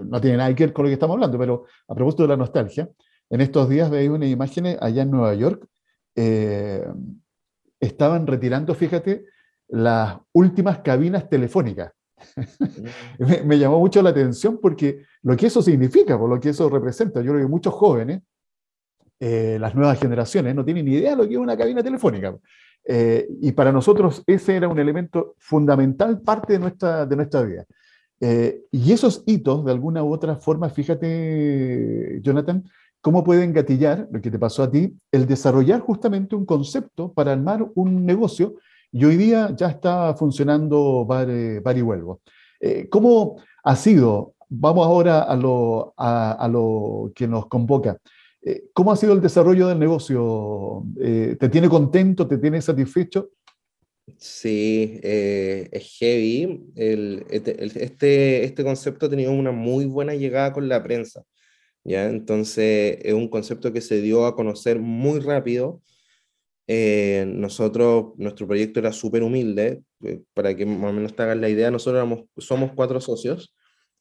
[0.04, 2.38] no tiene nada que ver con lo que estamos hablando, pero a propósito de la
[2.38, 2.90] nostalgia,
[3.30, 5.68] en estos días veía unas imágenes allá en Nueva York,
[6.16, 6.86] eh,
[7.80, 9.26] estaban retirando, fíjate,
[9.68, 11.92] las últimas cabinas telefónicas.
[13.18, 13.48] Mm.
[13.48, 17.22] me, llamó mucho la atención porque lo que eso significa, por lo que eso representa,
[17.22, 18.22] yo creo que muchos jóvenes,
[19.20, 22.36] eh, las nuevas generaciones, no tienen ni idea de lo que es una cabina telefónica.
[22.88, 27.66] Eh, y para nosotros ese era un elemento fundamental, parte de nuestra, de nuestra vida.
[28.20, 32.64] Eh, y esos hitos, de alguna u otra forma, fíjate, Jonathan,
[33.02, 37.34] cómo pueden gatillar, lo que te pasó a ti, el desarrollar justamente un concepto para
[37.34, 38.56] armar un negocio
[38.96, 42.22] y hoy día ya está funcionando Bar, eh, y Vuelvo.
[42.62, 44.36] Eh, ¿Cómo ha sido?
[44.48, 47.98] Vamos ahora a lo, que nos convoca.
[48.42, 50.86] Eh, ¿Cómo ha sido el desarrollo del negocio?
[50.98, 52.26] ¿Te tiene contento?
[52.26, 53.32] ¿Te tiene satisfecho?
[54.18, 56.72] Sí, es heavy.
[56.76, 61.26] Este, este, este, concepto ha tenido una muy buena llegada con la prensa.
[61.84, 62.06] ¿ya?
[62.06, 65.82] Entonces, es un concepto que se dio a conocer muy rápido
[66.68, 71.42] eh, nosotros, nuestro proyecto era súper humilde, eh, para que más o menos te hagan
[71.42, 73.54] la idea, nosotros éramos, somos cuatro socios,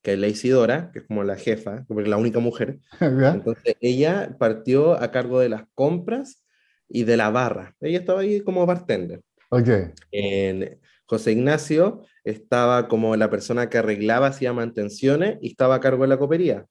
[0.03, 2.79] que es la Isidora, que es como la jefa, porque es la única mujer.
[3.01, 6.45] Entonces ella partió a cargo de las compras
[6.89, 7.75] y de la barra.
[7.81, 9.23] Ella estaba ahí como bartender.
[9.51, 9.69] Ok.
[11.07, 16.09] José Ignacio estaba como la persona que arreglaba, hacía mantenciones y estaba a cargo de
[16.09, 16.67] la copería.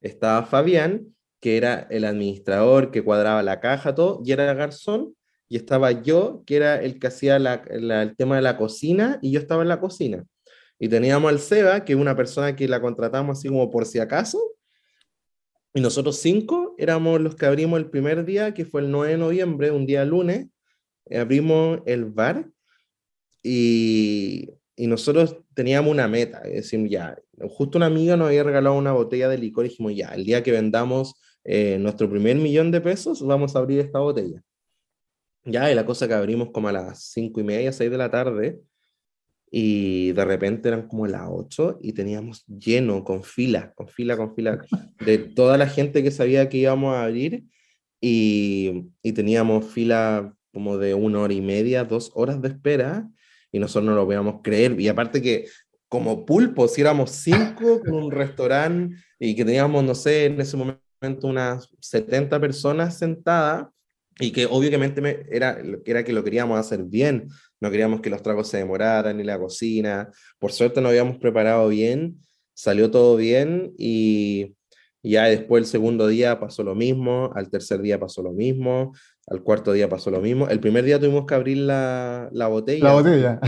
[0.00, 5.16] Estaba Fabián, que era el administrador que cuadraba la caja, todo, y era garzón,
[5.48, 9.40] y estaba yo, que era el que hacía el tema de la cocina, y yo
[9.40, 10.24] estaba en la cocina.
[10.78, 13.98] Y teníamos al Seba, que es una persona que la contratamos así como por si
[13.98, 14.40] acaso,
[15.74, 19.18] y nosotros cinco éramos los que abrimos el primer día, que fue el 9 de
[19.18, 20.46] noviembre, un día lunes,
[21.10, 22.48] abrimos el bar,
[23.42, 28.76] y, y nosotros teníamos una meta, es decir, ya, justo una amiga nos había regalado
[28.76, 32.70] una botella de licor y dijimos, ya, el día que vendamos eh, nuestro primer millón
[32.70, 34.42] de pesos, vamos a abrir esta botella.
[35.44, 38.10] Ya, y la cosa que abrimos como a las cinco y media, seis de la
[38.10, 38.60] tarde,
[39.50, 44.34] y de repente eran como las ocho y teníamos lleno, con fila, con fila, con
[44.34, 44.64] fila,
[45.04, 47.44] de toda la gente que sabía que íbamos a abrir,
[48.00, 53.08] y, y teníamos fila como de una hora y media, dos horas de espera,
[53.50, 54.80] y nosotros no lo podíamos creer.
[54.80, 55.46] Y aparte que
[55.88, 60.56] como pulpo, si éramos cinco con un restaurante y que teníamos, no sé, en ese
[60.56, 60.81] momento
[61.22, 63.66] unas 70 personas sentadas
[64.18, 67.28] y que obviamente me, era, era que lo queríamos hacer bien,
[67.60, 71.68] no queríamos que los tragos se demoraran ni la cocina, por suerte nos habíamos preparado
[71.68, 72.18] bien,
[72.54, 74.54] salió todo bien y
[75.02, 78.92] ya después el segundo día pasó lo mismo, al tercer día pasó lo mismo,
[79.26, 82.84] al cuarto día pasó lo mismo, el primer día tuvimos que abrir la, la botella.
[82.84, 83.40] La botella.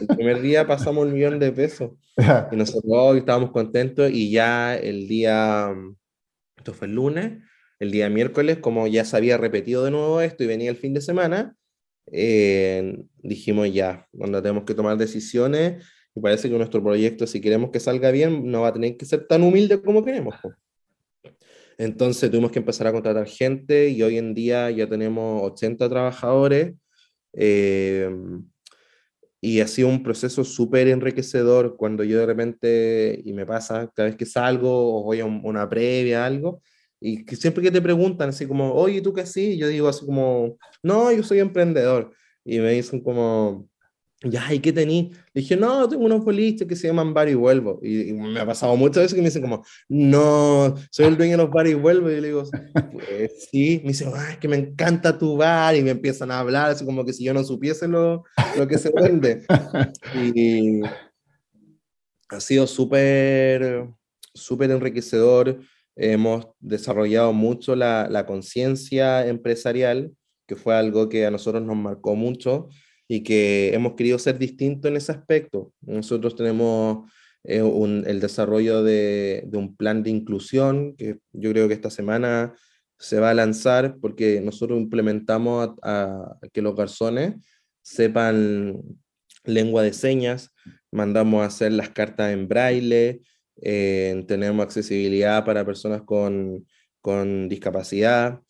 [0.00, 1.92] El primer día pasamos un millón de pesos.
[2.52, 5.74] Y nosotros estábamos contentos y ya el día
[6.60, 7.42] esto fue el lunes,
[7.78, 10.92] el día miércoles, como ya se había repetido de nuevo esto y venía el fin
[10.92, 11.56] de semana,
[12.12, 17.70] eh, dijimos ya, cuando tenemos que tomar decisiones, y parece que nuestro proyecto, si queremos
[17.70, 20.34] que salga bien, no va a tener que ser tan humilde como queremos.
[21.78, 26.74] Entonces tuvimos que empezar a contratar gente y hoy en día ya tenemos 80 trabajadores.
[27.32, 28.10] Eh,
[29.40, 34.08] y ha sido un proceso súper enriquecedor cuando yo de repente, y me pasa, cada
[34.08, 36.62] vez que salgo o voy a una previa, algo,
[37.00, 39.56] y que siempre que te preguntan, así como, oye, ¿tú qué así?
[39.56, 42.12] Yo digo así como, no, yo soy emprendedor.
[42.44, 43.69] Y me dicen como,
[44.22, 45.12] ya, ¿y qué tení?
[45.32, 47.80] Le dije, no, tengo unos boliches que se llaman Bar y Vuelvo.
[47.82, 51.42] Y, me ha pasado muchas veces que me dicen como, no, soy el dueño de
[51.44, 52.10] los Bar y Vuelvo.
[52.10, 52.44] Y yo le digo,
[52.92, 53.80] pues sí.
[53.82, 55.74] Me dicen, es que me encanta tu bar.
[55.74, 58.24] Y me empiezan a hablar, así como que si yo no supiese lo,
[58.58, 59.42] lo que se vende.
[60.34, 60.82] y
[62.28, 63.88] ha sido súper,
[64.34, 65.60] súper enriquecedor.
[65.96, 70.12] Hemos desarrollado mucho la, la conciencia empresarial,
[70.46, 72.68] que fue algo que a nosotros nos marcó mucho
[73.12, 75.72] y que hemos querido ser distintos en ese aspecto.
[75.80, 77.10] Nosotros tenemos
[77.42, 82.54] eh, el desarrollo de, un plan de inclusión que yo creo que esta semana
[83.00, 87.34] se va a lanzar porque nosotros implementamos a, que los garzones
[87.82, 88.80] sepan
[89.42, 90.54] lengua de señas,
[90.92, 93.22] mandamos a hacer las cartas en braille,
[93.60, 96.64] eh, tenemos accesibilidad para personas con,
[97.00, 98.40] con discapacidad,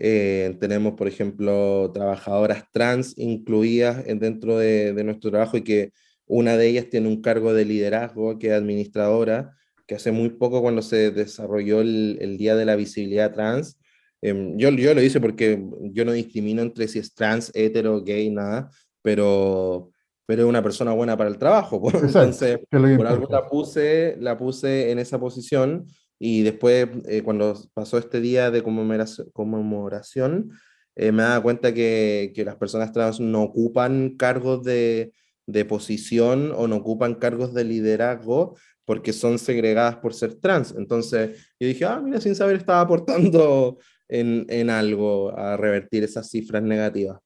[0.00, 5.92] eh, tenemos, por ejemplo, trabajadoras trans incluidas dentro de, nuestro trabajo y que
[6.26, 9.56] una de ellas tiene un cargo de liderazgo, que es administradora,
[9.86, 13.76] que hace muy poco cuando se desarrolló el, Día de la Visibilidad Trans,
[14.22, 18.30] em, yo, yo lo hice porque yo no discrimino entre si es trans, hetero, gay,
[18.30, 18.70] nada,
[19.02, 19.90] pero,
[20.26, 21.82] pero es una persona buena para el trabajo.
[22.02, 25.86] Entonces, por algo la puse, la puse en esa posición
[26.18, 30.50] y después, eh, cuando pasó este día de conmemoración,
[30.96, 35.12] eh, me daba cuenta que, que, las personas trans no ocupan cargos de,
[35.46, 40.74] de, posición o no ocupan cargos de liderazgo porque son segregadas por ser trans.
[40.76, 43.78] Entonces, yo dije, ah, mira, sin saber estaba aportando
[44.08, 47.20] en, en algo a revertir esas cifras negativas.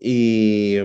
[0.00, 0.78] Y,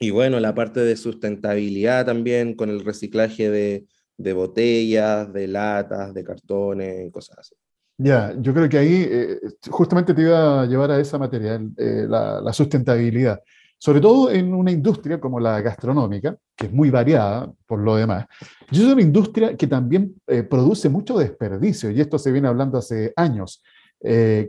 [0.00, 3.84] y bueno, la parte de sustentabilidad también con el reciclaje de,
[4.16, 7.54] de botellas, de latas, de cartones cosas así.
[7.96, 9.38] Ya, yo creo que ahí eh,
[9.70, 13.40] justamente te iba a llevar a esa material, eh, la, sustentabilidad,
[13.78, 18.26] sobre todo en una industria como la gastronómica, que es muy variada por lo demás.
[18.72, 22.78] Y es una industria que también eh, produce mucho desperdicio, y esto se viene hablando
[22.78, 23.62] hace años.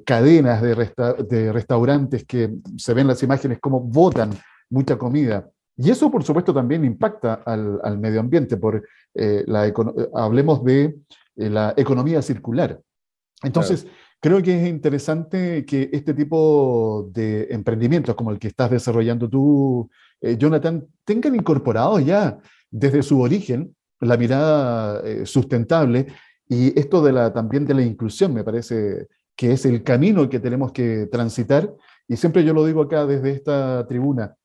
[0.06, 0.75] cadenas de,
[1.30, 4.32] de, restaurantes que se ven las imágenes como botan
[4.69, 5.47] mucha comida.
[5.78, 9.72] Y eso, por supuesto, también impacta al, medio ambiente, por, eh, la,
[10.14, 10.96] hablemos de
[11.36, 12.80] eh, la economía circular.
[13.44, 13.86] Entonces,
[14.22, 19.90] creo que es interesante que este tipo de emprendimientos como el que estás desarrollando tú,
[20.22, 22.40] eh, Jonathan, tengan incorporado ya
[22.72, 26.08] desde su origen la mirada sustentable
[26.48, 30.40] y esto de la, también de la inclusión me parece que es el camino que
[30.40, 31.74] tenemos que transitar.
[32.08, 34.36] Y siempre yo lo digo acá desde esta tribuna,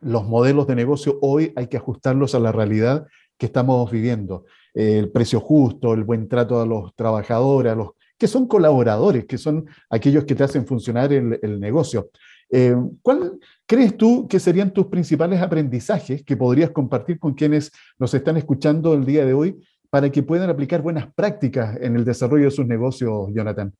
[0.00, 3.06] los modelos de negocio hoy hay que ajustarlos a la realidad
[3.38, 4.44] que estamos viviendo.
[4.74, 9.38] El precio justo, el buen trato a los trabajadores, a los que son colaboradores, que
[9.38, 12.10] son aquellos que te hacen funcionar el, el negocio.
[12.50, 18.14] Eh, ¿Cuál crees tú que serían tus principales aprendizajes que podrías compartir con quienes nos
[18.14, 22.44] están escuchando el día de hoy para que puedan aplicar buenas prácticas en el desarrollo
[22.44, 23.72] de sus negocios, Jonathan?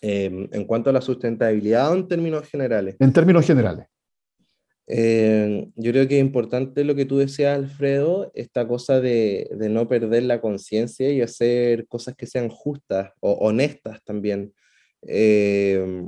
[0.00, 2.96] Em, en cuanto a la sustentabilidad o en términos generales.
[2.98, 3.86] En términos generales.
[4.86, 9.68] Eh, yo creo que es importante lo que tú decías, Alfredo, esta cosa de, de
[9.68, 14.52] no perder la conciencia y hacer cosas que sean justas o honestas también.
[15.06, 16.04] Eh,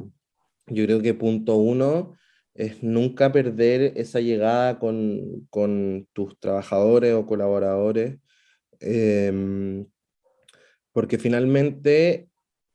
[0.66, 2.14] yo creo que punto uno
[2.54, 8.18] es nunca perder esa llegada con, con tus trabajadores o colaboradores,
[8.80, 9.84] eh,
[10.92, 12.28] porque finalmente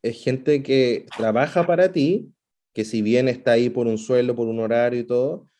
[0.03, 2.31] es gente que trabaja para ti,
[2.73, 5.50] que si bien está ahí por un sueldo, por un horario y todo,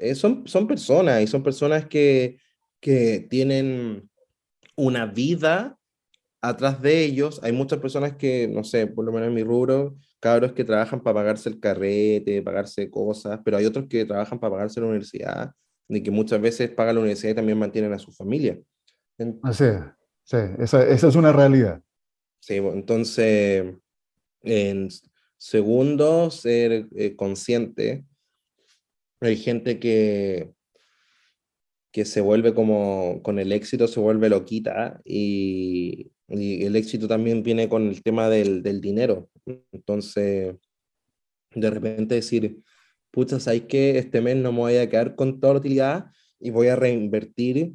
[0.00, 2.38] eh, son, son personas y son personas que,
[2.80, 4.08] que tienen
[4.76, 5.78] una vida
[6.40, 7.40] atrás de ellos.
[7.42, 11.02] Hay muchas personas que, no sé, por lo menos en mi rubro, cabros que trabajan
[11.02, 15.52] para pagarse el carrete, pagarse cosas, pero hay otros que trabajan para pagarse la universidad
[15.88, 18.58] y que muchas veces pagan la universidad y también mantienen a su familia.
[19.42, 19.80] Así es,
[20.24, 21.82] sí, esa, esa es una realidad.
[22.38, 23.74] Sí, entonces,
[24.42, 24.88] en
[25.36, 28.04] segundo, ser eh, consciente
[29.20, 30.50] hay gente que,
[31.92, 37.42] que se vuelve como, con el éxito se vuelve loquita y, y el éxito también
[37.42, 39.28] viene con el tema del, del, dinero.
[39.72, 40.54] Entonces,
[41.54, 42.62] de repente decir,
[43.10, 46.06] pucha, ¿sabes que Este mes no me voy a quedar con toda utilidad
[46.38, 47.74] y voy a reinvertir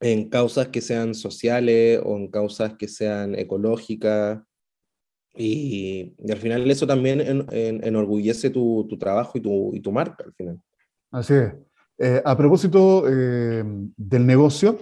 [0.00, 4.40] en causas que sean sociales o en causas que sean ecológicas
[5.34, 9.80] y, y, al final eso también en, en, enorgullece tu, tu, trabajo y tu, y
[9.80, 10.60] tu marca al final.
[11.10, 11.52] Así es.
[11.98, 13.62] Eh, a propósito eh,
[13.96, 14.78] del negocio,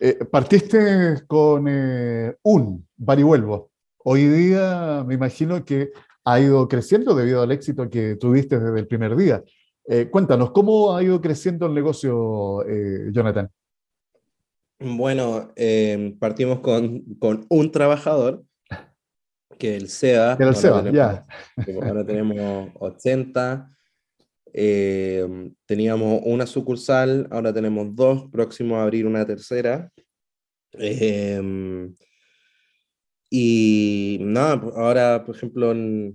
[0.00, 3.70] eh, partiste con eh, un varihuelvo.
[4.04, 5.90] Hoy día me imagino que
[6.24, 9.42] ha ido creciendo debido al éxito que tuviste desde el primer día.
[9.88, 12.64] Eh, cuéntanos, ¿cómo ha ido creciendo el negocio,
[13.10, 13.50] Jonathan?
[14.78, 15.52] Bueno,
[16.20, 18.44] partimos con, con un trabajador
[19.58, 20.36] que el SEA.
[20.38, 21.26] el SEA, ya.
[21.82, 23.70] Ahora tenemos 80.
[24.54, 29.92] Eh, teníamos una sucursal, ahora tenemos dos, próximo a abrir una tercera.
[30.78, 31.40] Eh,
[33.30, 36.14] y nada, ahora, por ejemplo, en,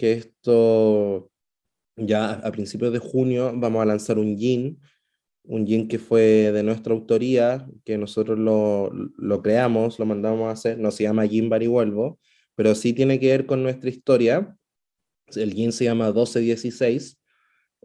[0.00, 1.30] que esto
[1.96, 4.80] ya a principios de junio vamos a lanzar un gin,
[5.44, 10.52] un gin que fue de nuestra autoría, que nosotros lo, lo creamos, lo mandamos a
[10.52, 12.18] hacer, no se llama Gin Barihuelvo,
[12.60, 14.54] pero sí tiene que ver con nuestra historia.
[15.34, 17.18] El gin se llama 1216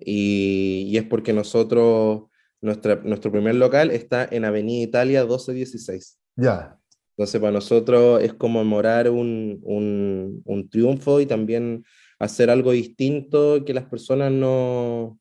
[0.02, 2.24] y, y es porque nosotros,
[2.60, 6.20] nuestra, nuestro primer local está en Avenida Italia 1216.
[6.36, 6.78] Ya.
[7.12, 11.86] Entonces para nosotros es conmemorar un, un, un triunfo y también
[12.20, 15.18] hacer algo distinto que las personas no,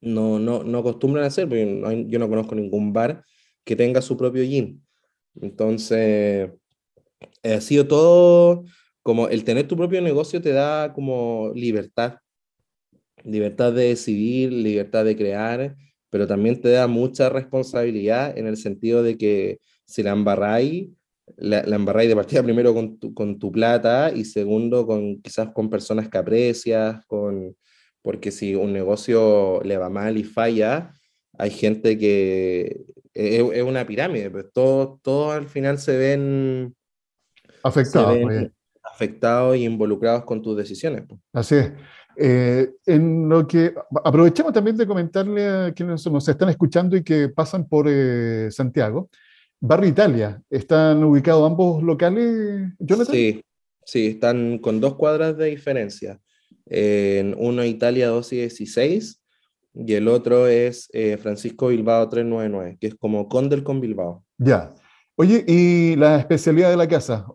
[0.00, 3.24] no, no, no acostumbran a hacer, porque yo no conozco ningún bar
[3.62, 4.84] que tenga su propio gin.
[5.40, 6.50] Entonces,
[7.44, 8.64] ha sido todo
[9.04, 12.16] como el tener tu propio negocio te da como libertad,
[13.22, 15.76] libertad de decidir, libertad de crear,
[16.08, 20.88] pero también te da mucha responsabilidad en el sentido de que si la embarráis,
[21.36, 25.50] la, la embarráis de partida primero con tu, con tu plata y segundo con quizás
[25.52, 27.54] con personas que aprecias, con,
[28.00, 30.94] porque si un negocio le va mal y falla,
[31.36, 36.74] hay gente que es, es una pirámide, pero todos todo al final se ven
[37.64, 38.18] afectados
[38.94, 41.04] afectados y involucrados con tus decisiones.
[41.32, 41.72] Así es.
[42.16, 43.74] Eh, en lo que
[44.04, 49.08] aprovechemos también de comentarle a quienes nos están escuchando y que pasan por eh, Santiago,
[49.58, 53.14] Barrio Italia, ¿están ubicados ambos locales, Jonathan?
[53.14, 53.42] Sí,
[53.84, 56.20] sí, están con dos cuadras de diferencia.
[56.66, 59.20] En uno Italia 12 y 16
[59.74, 64.24] y el otro es eh, Francisco Bilbao 399, que es como Condel con Bilbao.
[64.38, 64.72] Ya.
[65.16, 67.26] Oye, ¿y la especialidad de la casa?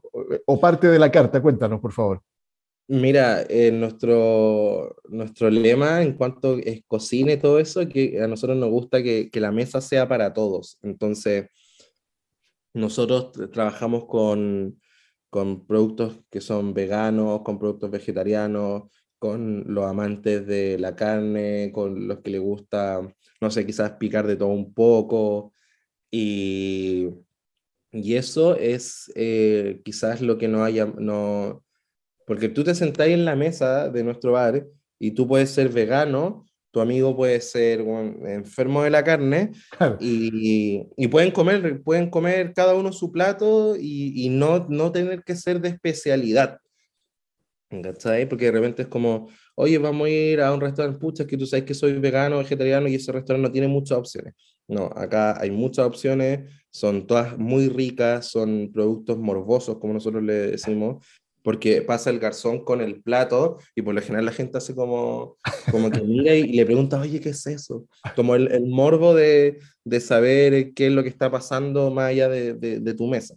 [0.46, 2.22] O parte de la carta, cuéntanos, por favor.
[2.88, 8.58] Mira, eh, nuestro, nuestro lema en cuanto es cocina y todo eso, que a nosotros
[8.58, 10.80] nos gusta que, que la mesa sea para todos.
[10.82, 11.50] Entonces,
[12.74, 14.80] nosotros trabajamos con,
[15.30, 18.84] con productos que son veganos, con productos vegetarianos,
[19.20, 23.02] con los amantes de la carne, con los que les gusta,
[23.42, 25.54] no sé, quizás picar de todo un poco.
[26.12, 27.10] Y,
[27.92, 31.64] y eso es eh, quizás lo que no haya, no,
[32.26, 34.68] porque tú te sentás en la mesa de nuestro bar
[35.00, 37.82] y tú puedes ser vegano, tu amigo puede ser
[38.28, 39.52] enfermo de la carne
[40.00, 45.24] y, y, pueden, comer, pueden comer cada uno su plato y, y, no, no tener
[45.24, 46.60] que ser de especialidad.
[47.70, 48.28] ¿Cachai?
[48.28, 51.46] Porque de repente es como, oye, vamos a ir a un restaurante, pucha, que tú
[51.46, 54.34] sabes que soy vegano, vegetariano y ese restaurante no tiene muchas opciones.
[54.68, 60.34] No, acá hay muchas opciones, son todas muy ricas, son productos morbosos, como nosotros le
[60.52, 61.06] decimos,
[61.44, 65.38] porque pasa el garzón con el plato y por lo general la gente hace como,
[65.72, 67.86] como que mira y, le pregunta, oye, ¿qué es eso?
[68.16, 72.30] Como el, el morbo de, de, saber qué es lo que está pasando más allá
[72.30, 73.36] de, de, de tu mesa.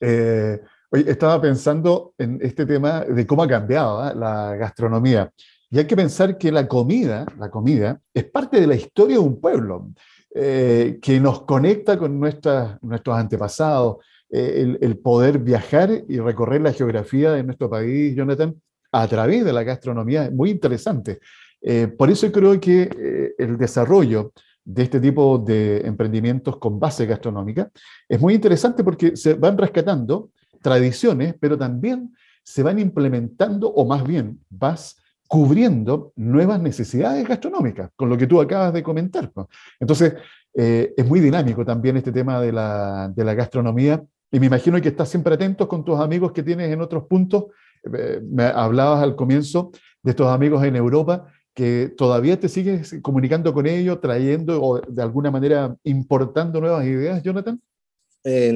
[0.00, 4.14] Eh, oye, estaba pensando en este tema de cómo ha cambiado ¿eh?
[4.14, 5.32] la gastronomía.
[5.70, 9.22] Y hay que pensar que la comida, la comida, es parte de la historia de
[9.22, 9.90] un pueblo,
[10.34, 13.98] eh, que nos conecta con nuestras, nuestros antepasados,
[14.30, 18.54] eh, el, poder viajar y recorrer la geografía de nuestro país, Jonathan,
[18.92, 21.18] a través de la gastronomía, es muy interesante.
[21.60, 24.32] Eh, por eso creo que el desarrollo
[24.64, 27.70] de este tipo de emprendimientos con base gastronómica
[28.08, 30.30] es muy interesante porque se van rescatando
[30.62, 35.01] tradiciones, pero también se van implementando, o más bien vas
[35.32, 39.32] cubriendo nuevas necesidades gastronómicas, con lo que tú acabas de comentar.
[39.80, 40.12] Entonces,
[40.52, 44.88] es muy dinámico también este tema de la, de la gastronomía y me imagino que
[44.88, 47.44] estás siempre atento con tus amigos que tienes en otros puntos.
[47.84, 49.70] Eh, me hablabas al comienzo
[50.02, 55.02] de estos amigos en Europa que todavía te sigues comunicando con ellos, trayendo o de
[55.02, 57.60] alguna manera importando nuevas ideas, Jonathan.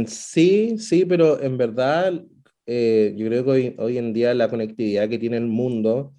[0.06, 2.22] sí, sí, pero en verdad
[2.64, 6.14] eh, yo creo que hoy, hoy, en día la conectividad que tiene el mundo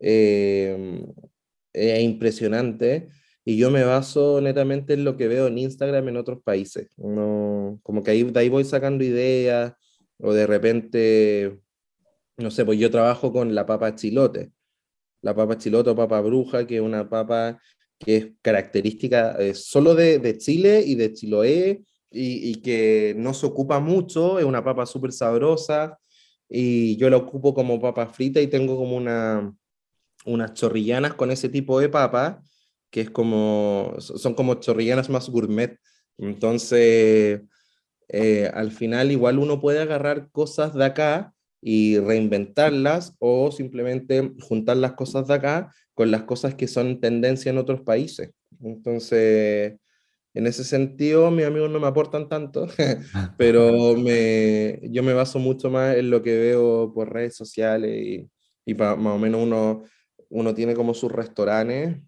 [0.00, 1.04] eh,
[1.72, 3.08] es impresionante
[3.44, 6.88] y yo me baso netamente en lo que veo en Instagram en otros países.
[6.98, 9.72] No, como que ahí, de ahí voy sacando ideas
[10.18, 11.58] o de repente,
[12.36, 14.52] no sé, pues yo trabajo con la papa chilote.
[15.22, 17.60] La papa chilote o papa bruja, que es una papa
[17.98, 23.34] que es característica eh, solo de, de, Chile y de Chiloé y, y, que no
[23.34, 25.98] se ocupa mucho, es una papa súper sabrosa
[26.48, 29.54] y yo la ocupo como papa frita y tengo como una,
[30.24, 32.42] unas chorrillanas con ese tipo de papa
[32.90, 35.78] que es como, son como chorrillanas más gourmet.
[36.18, 37.42] Entonces,
[38.08, 44.76] eh, al final igual uno puede agarrar cosas de acá y reinventarlas o simplemente juntar
[44.76, 48.30] las cosas de acá con las cosas que son tendencia en otros países.
[48.60, 49.76] Entonces,
[50.34, 52.66] en ese sentido, mis amigos no me aportan tanto,
[53.36, 58.30] pero me, yo me baso mucho más en lo que veo por redes sociales y,
[58.64, 59.84] y más o menos uno,
[60.30, 61.98] uno tiene como sus restaurantes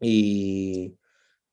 [0.00, 0.96] y,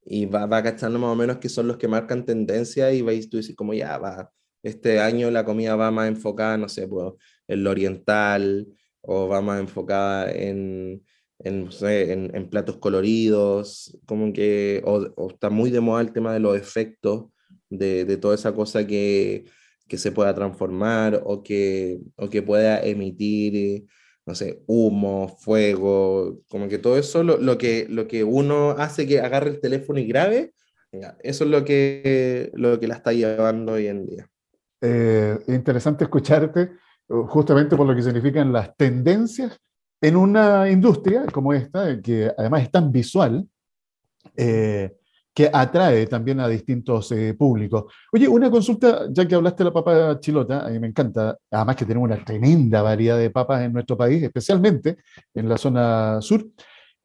[0.05, 3.29] y va, va cachando más o menos que son los que marcan tendencia y vais
[3.29, 4.31] tú dices como ya va,
[4.65, 7.13] este año la comida va más enfocada, no sé, pues,
[7.47, 8.67] en lo oriental
[9.01, 11.03] o va más enfocada en,
[11.39, 11.69] en,
[12.33, 17.27] en, platos coloridos, como que, o, está muy de moda el tema de los efectos,
[17.69, 19.45] de, de toda esa cosa que,
[19.87, 23.85] que se pueda transformar o que, o que pueda emitir
[24.25, 29.05] no sé, humo, fuego, como que todo eso, lo, lo, que, lo que uno hace
[29.07, 30.53] que agarre el teléfono y grabe,
[31.21, 34.29] eso es lo que, lo que la está llevando hoy en día.
[34.81, 36.71] Eh, interesante escucharte,
[37.09, 39.59] uh, justamente por lo que significan las tendencias
[40.01, 43.47] en una industria como esta, que además es tan visual,
[44.35, 44.95] eh,
[45.35, 47.93] que atrae también a distintos eh, públicos.
[48.13, 51.75] Oye, una consulta, ya que hablaste de la papa chilota, a mí me encanta, además
[51.75, 54.95] que tenemos una tremenda variedad de papas en nuestro país, especialmente
[55.33, 56.47] en la zona sur.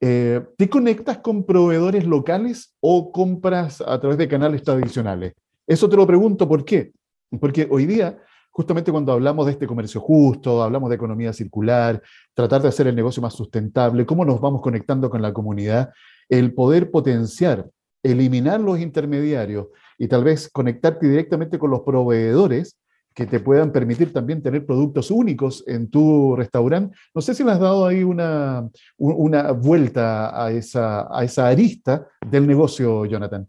[0.01, 5.33] Eh, ¿Te conectas con proveedores locales o compras a través de canales tradicionales?
[5.67, 6.93] Eso te lo pregunto, ¿por qué?
[7.41, 8.17] Porque hoy día,
[8.53, 12.01] justamente cuando hablamos de este comercio justo, hablamos de economía circular,
[12.33, 15.91] tratar de hacer el negocio más sustentable, cómo nos vamos conectando con la comunidad,
[16.29, 17.67] el poder potenciar
[18.03, 22.77] eliminar los intermediarios y tal vez conectarte directamente con los proveedores
[23.15, 26.97] que te puedan permitir también tener productos únicos en tu restaurante.
[27.15, 32.07] No sé si le has dado ahí una, una vuelta a esa, a esa arista
[32.27, 33.49] del negocio, Jonathan.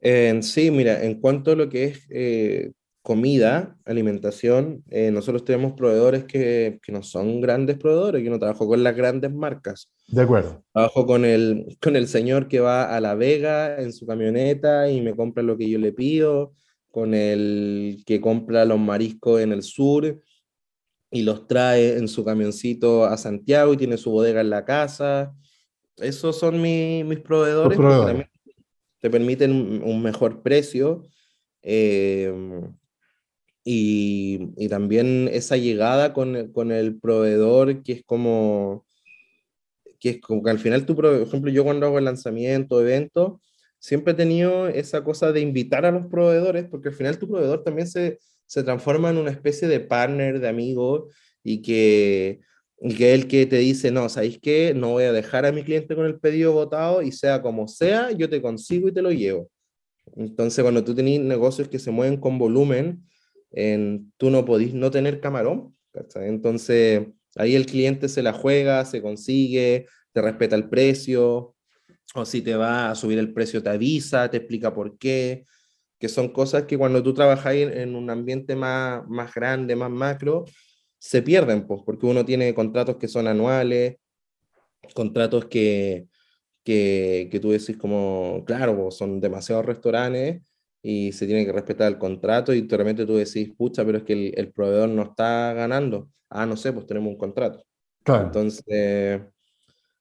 [0.00, 2.72] Eh, sí, mira, en cuanto a lo que es eh,
[3.06, 8.66] comida, alimentación, eh, nosotros tenemos proveedores que, que, no son grandes proveedores, que no trabajo
[8.66, 9.92] con las grandes marcas.
[10.08, 10.64] De acuerdo.
[10.72, 15.02] Trabajo con el, con el señor que va a La Vega en su camioneta y
[15.02, 16.54] me compra lo que yo le pido,
[16.90, 20.20] con el que compra los mariscos en el sur
[21.08, 25.32] y los trae en su camioncito a Santiago y tiene su bodega en la casa.
[25.98, 28.26] Esos son mis proveedores, que
[28.98, 31.04] te permiten un mejor precio.
[31.62, 32.62] Em,
[33.68, 38.86] y, y, también esa llegada con, con, el proveedor que es como
[39.98, 43.40] que es como que al final tú, por ejemplo, yo cuando hago el lanzamiento, evento,
[43.80, 47.64] siempre he tenido esa cosa de invitar a los proveedores, porque al final tu proveedor
[47.64, 51.08] también se, se transforma en una especie de partner, de amigo,
[51.42, 52.38] y que,
[52.80, 54.74] y que el que te dice, no, ¿sabéis qué?
[54.76, 58.12] No voy a dejar a mi cliente con el pedido votado y sea como sea,
[58.12, 59.50] yo te consigo y te lo llevo.
[60.14, 63.02] Entonces, cuando tú tenés negocios que se mueven con volumen,
[63.56, 65.74] en, tú no podís no tener camarón.
[66.14, 71.54] Entonces, ahí el cliente se la juega, se consigue, te respeta el precio,
[72.14, 75.46] o si te va a subir el precio, te avisa, te explica por qué,
[75.98, 80.44] que son cosas que cuando tú trabajas en un ambiente más, más grande, más macro,
[80.98, 83.96] se pierden, pues, porque uno tiene contratos que son anuales,
[84.94, 86.08] contratos que,
[86.62, 90.42] que, que tú decís como, claro, son demasiados restaurantes
[90.88, 94.12] y se tiene que respetar el contrato y realmente tú decís, pucha, pero es que
[94.12, 96.08] el, el proveedor no está ganando.
[96.30, 97.64] Ah, no sé, pues tenemos un contrato.
[98.04, 98.26] Claro.
[98.26, 99.20] Entonces,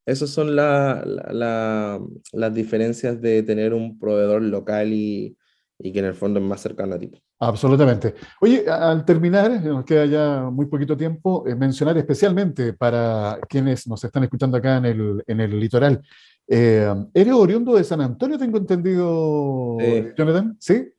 [0.05, 1.99] esas son la, la,
[2.33, 5.35] las diferencias de tener un proveedor local y,
[5.79, 7.11] y, que en el fondo es más cercano a ti.
[7.39, 8.13] Absolutamente.
[8.39, 14.03] Oye, al terminar, nos queda ya muy poquito tiempo, eh, mencionar especialmente para quienes nos
[14.03, 15.99] están escuchando acá en el, en el litoral.
[16.47, 19.77] Eh, ¿Eres oriundo de San Antonio, tengo entendido,
[20.15, 20.55] Jonathan?
[20.59, 20.89] ¿Sí?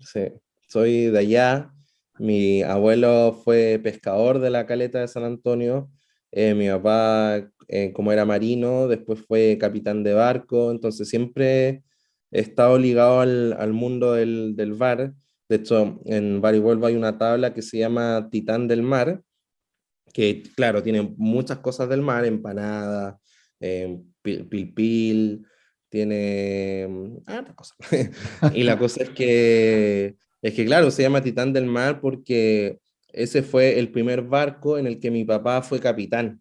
[0.00, 0.32] Sí,
[0.68, 1.72] soy de allá.
[2.18, 5.90] Mi abuelo fue pescador de la caleta de San Antonio.
[6.32, 11.82] Eh, mi papá eh, como era marino, después fue capitán de barco, entonces siempre
[12.30, 15.14] he estado ligado al, al mundo del, del, bar.
[15.48, 19.22] De hecho, en Bar y Vuelvo hay una tabla que se llama Titán del Mar,
[20.12, 23.18] que claro, tiene muchas cosas del mar, empanada,
[23.60, 24.00] eh,
[24.48, 25.46] pil, pil,
[25.88, 26.88] tiene
[27.26, 27.76] ah, cosas.
[28.54, 33.42] y la cosa es que, es que, claro, se llama Titán del Mar porque ese
[33.42, 36.40] fue el primer barco en el que mi papá fue capitán.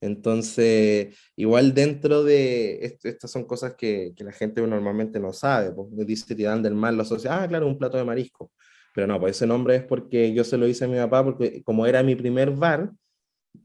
[0.00, 5.88] Entonces, igual dentro de, estas son cosas que, que, la gente normalmente no sabe, pues
[6.06, 8.52] dice Titán del Mar, lo asocia, ah, claro, un plato de marisco,
[8.94, 11.62] pero no, pues ese nombre es porque yo se lo hice a mi papá, porque
[11.62, 12.92] como era mi primer bar,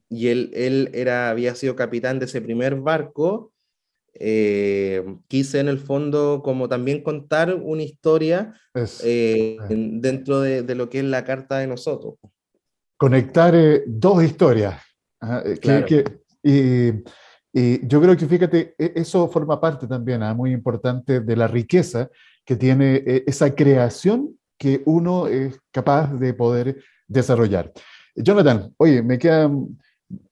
[0.10, 3.51] y él, él era, había sido capitán de ese primer barco,
[4.14, 8.54] eh, quise en el fondo como también contar una historia
[9.04, 12.16] eh, dentro de, de, lo que es la carta de nosotros.
[12.98, 14.80] Conectar eh, dos historias.
[15.60, 15.86] Claro.
[15.86, 16.04] que,
[16.44, 20.34] y, yo creo que, fíjate, e, eso forma parte también, ¿ah?
[20.34, 22.10] muy importante, de la riqueza
[22.46, 27.72] que tiene eh, esa creación que uno es capaz de poder desarrollar.
[28.16, 29.78] Jonathan, oye, me quedan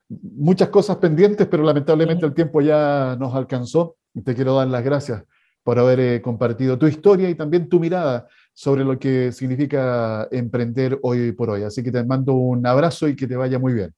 [0.09, 3.95] muchas cosas pendientes, pero lamentablemente el tiempo ya nos alcanzó.
[4.23, 5.23] Te quiero dar las gracias
[5.63, 10.97] por haber eh, compartido tu historia y también tu mirada sobre lo que significa emprender
[11.03, 11.63] hoy por hoy.
[11.63, 13.93] Así que te mando un abrazo y que te vaya muy bien.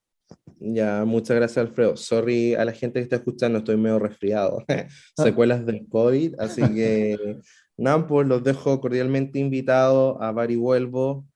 [0.60, 1.96] Ya, muchas gracias, Alfredo.
[1.96, 4.64] Sorry a la gente que está escuchando, estoy medio resfriado.
[5.16, 7.40] Secuelas del COVID, así que
[7.76, 11.26] nada, pues los dejo cordialmente invitados a Bar y Vuelvo.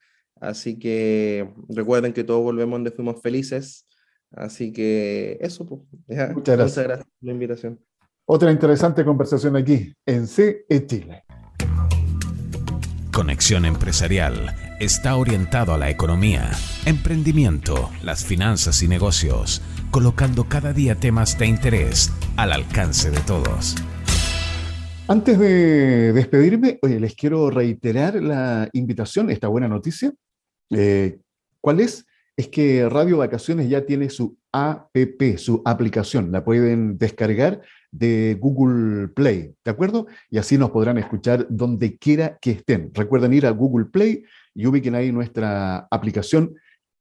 [0.41, 3.87] Así que recuerden que todos volvemos donde fuimos felices.
[4.37, 5.81] Así que eso, pues.
[5.91, 6.35] Muchas gracias.
[6.37, 7.81] Muchas gracias por la invitación.
[8.27, 11.25] Otra interesante conversación aquí en CE Chile.
[13.13, 16.51] Conexión Empresarial está orientado a la economía,
[16.85, 23.77] emprendimiento, las finanzas y negocios, colocando cada día temas de interés al alcance de todos.
[25.09, 30.13] Antes de despedirme, oye, les quiero reiterar la invitación, esta buena noticia.
[30.71, 31.21] Eh,
[31.61, 32.05] ¿Cuál es?
[32.37, 36.31] Es que Radio Vacaciones ya tiene su APP, su aplicación.
[36.33, 40.07] La pueden descargar de Google Play, ¿de acuerdo?
[40.29, 42.91] Y así nos podrán escuchar donde quiera que estén.
[42.93, 44.23] Recuerden ir a Google Play
[44.55, 46.55] y ubiquen ahí nuestra aplicación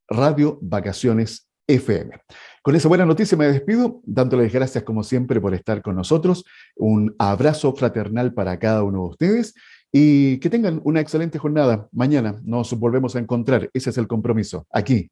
[0.07, 2.17] Radio Vacaciones FM.
[2.61, 6.45] Con esa buena noticia me despido, dándoles gracias como siempre por estar con nosotros.
[6.77, 9.53] Un abrazo fraternal para cada uno de ustedes
[9.91, 11.89] y que tengan una excelente jornada.
[11.91, 13.69] Mañana nos volvemos a encontrar.
[13.73, 15.11] Ese es el compromiso aquí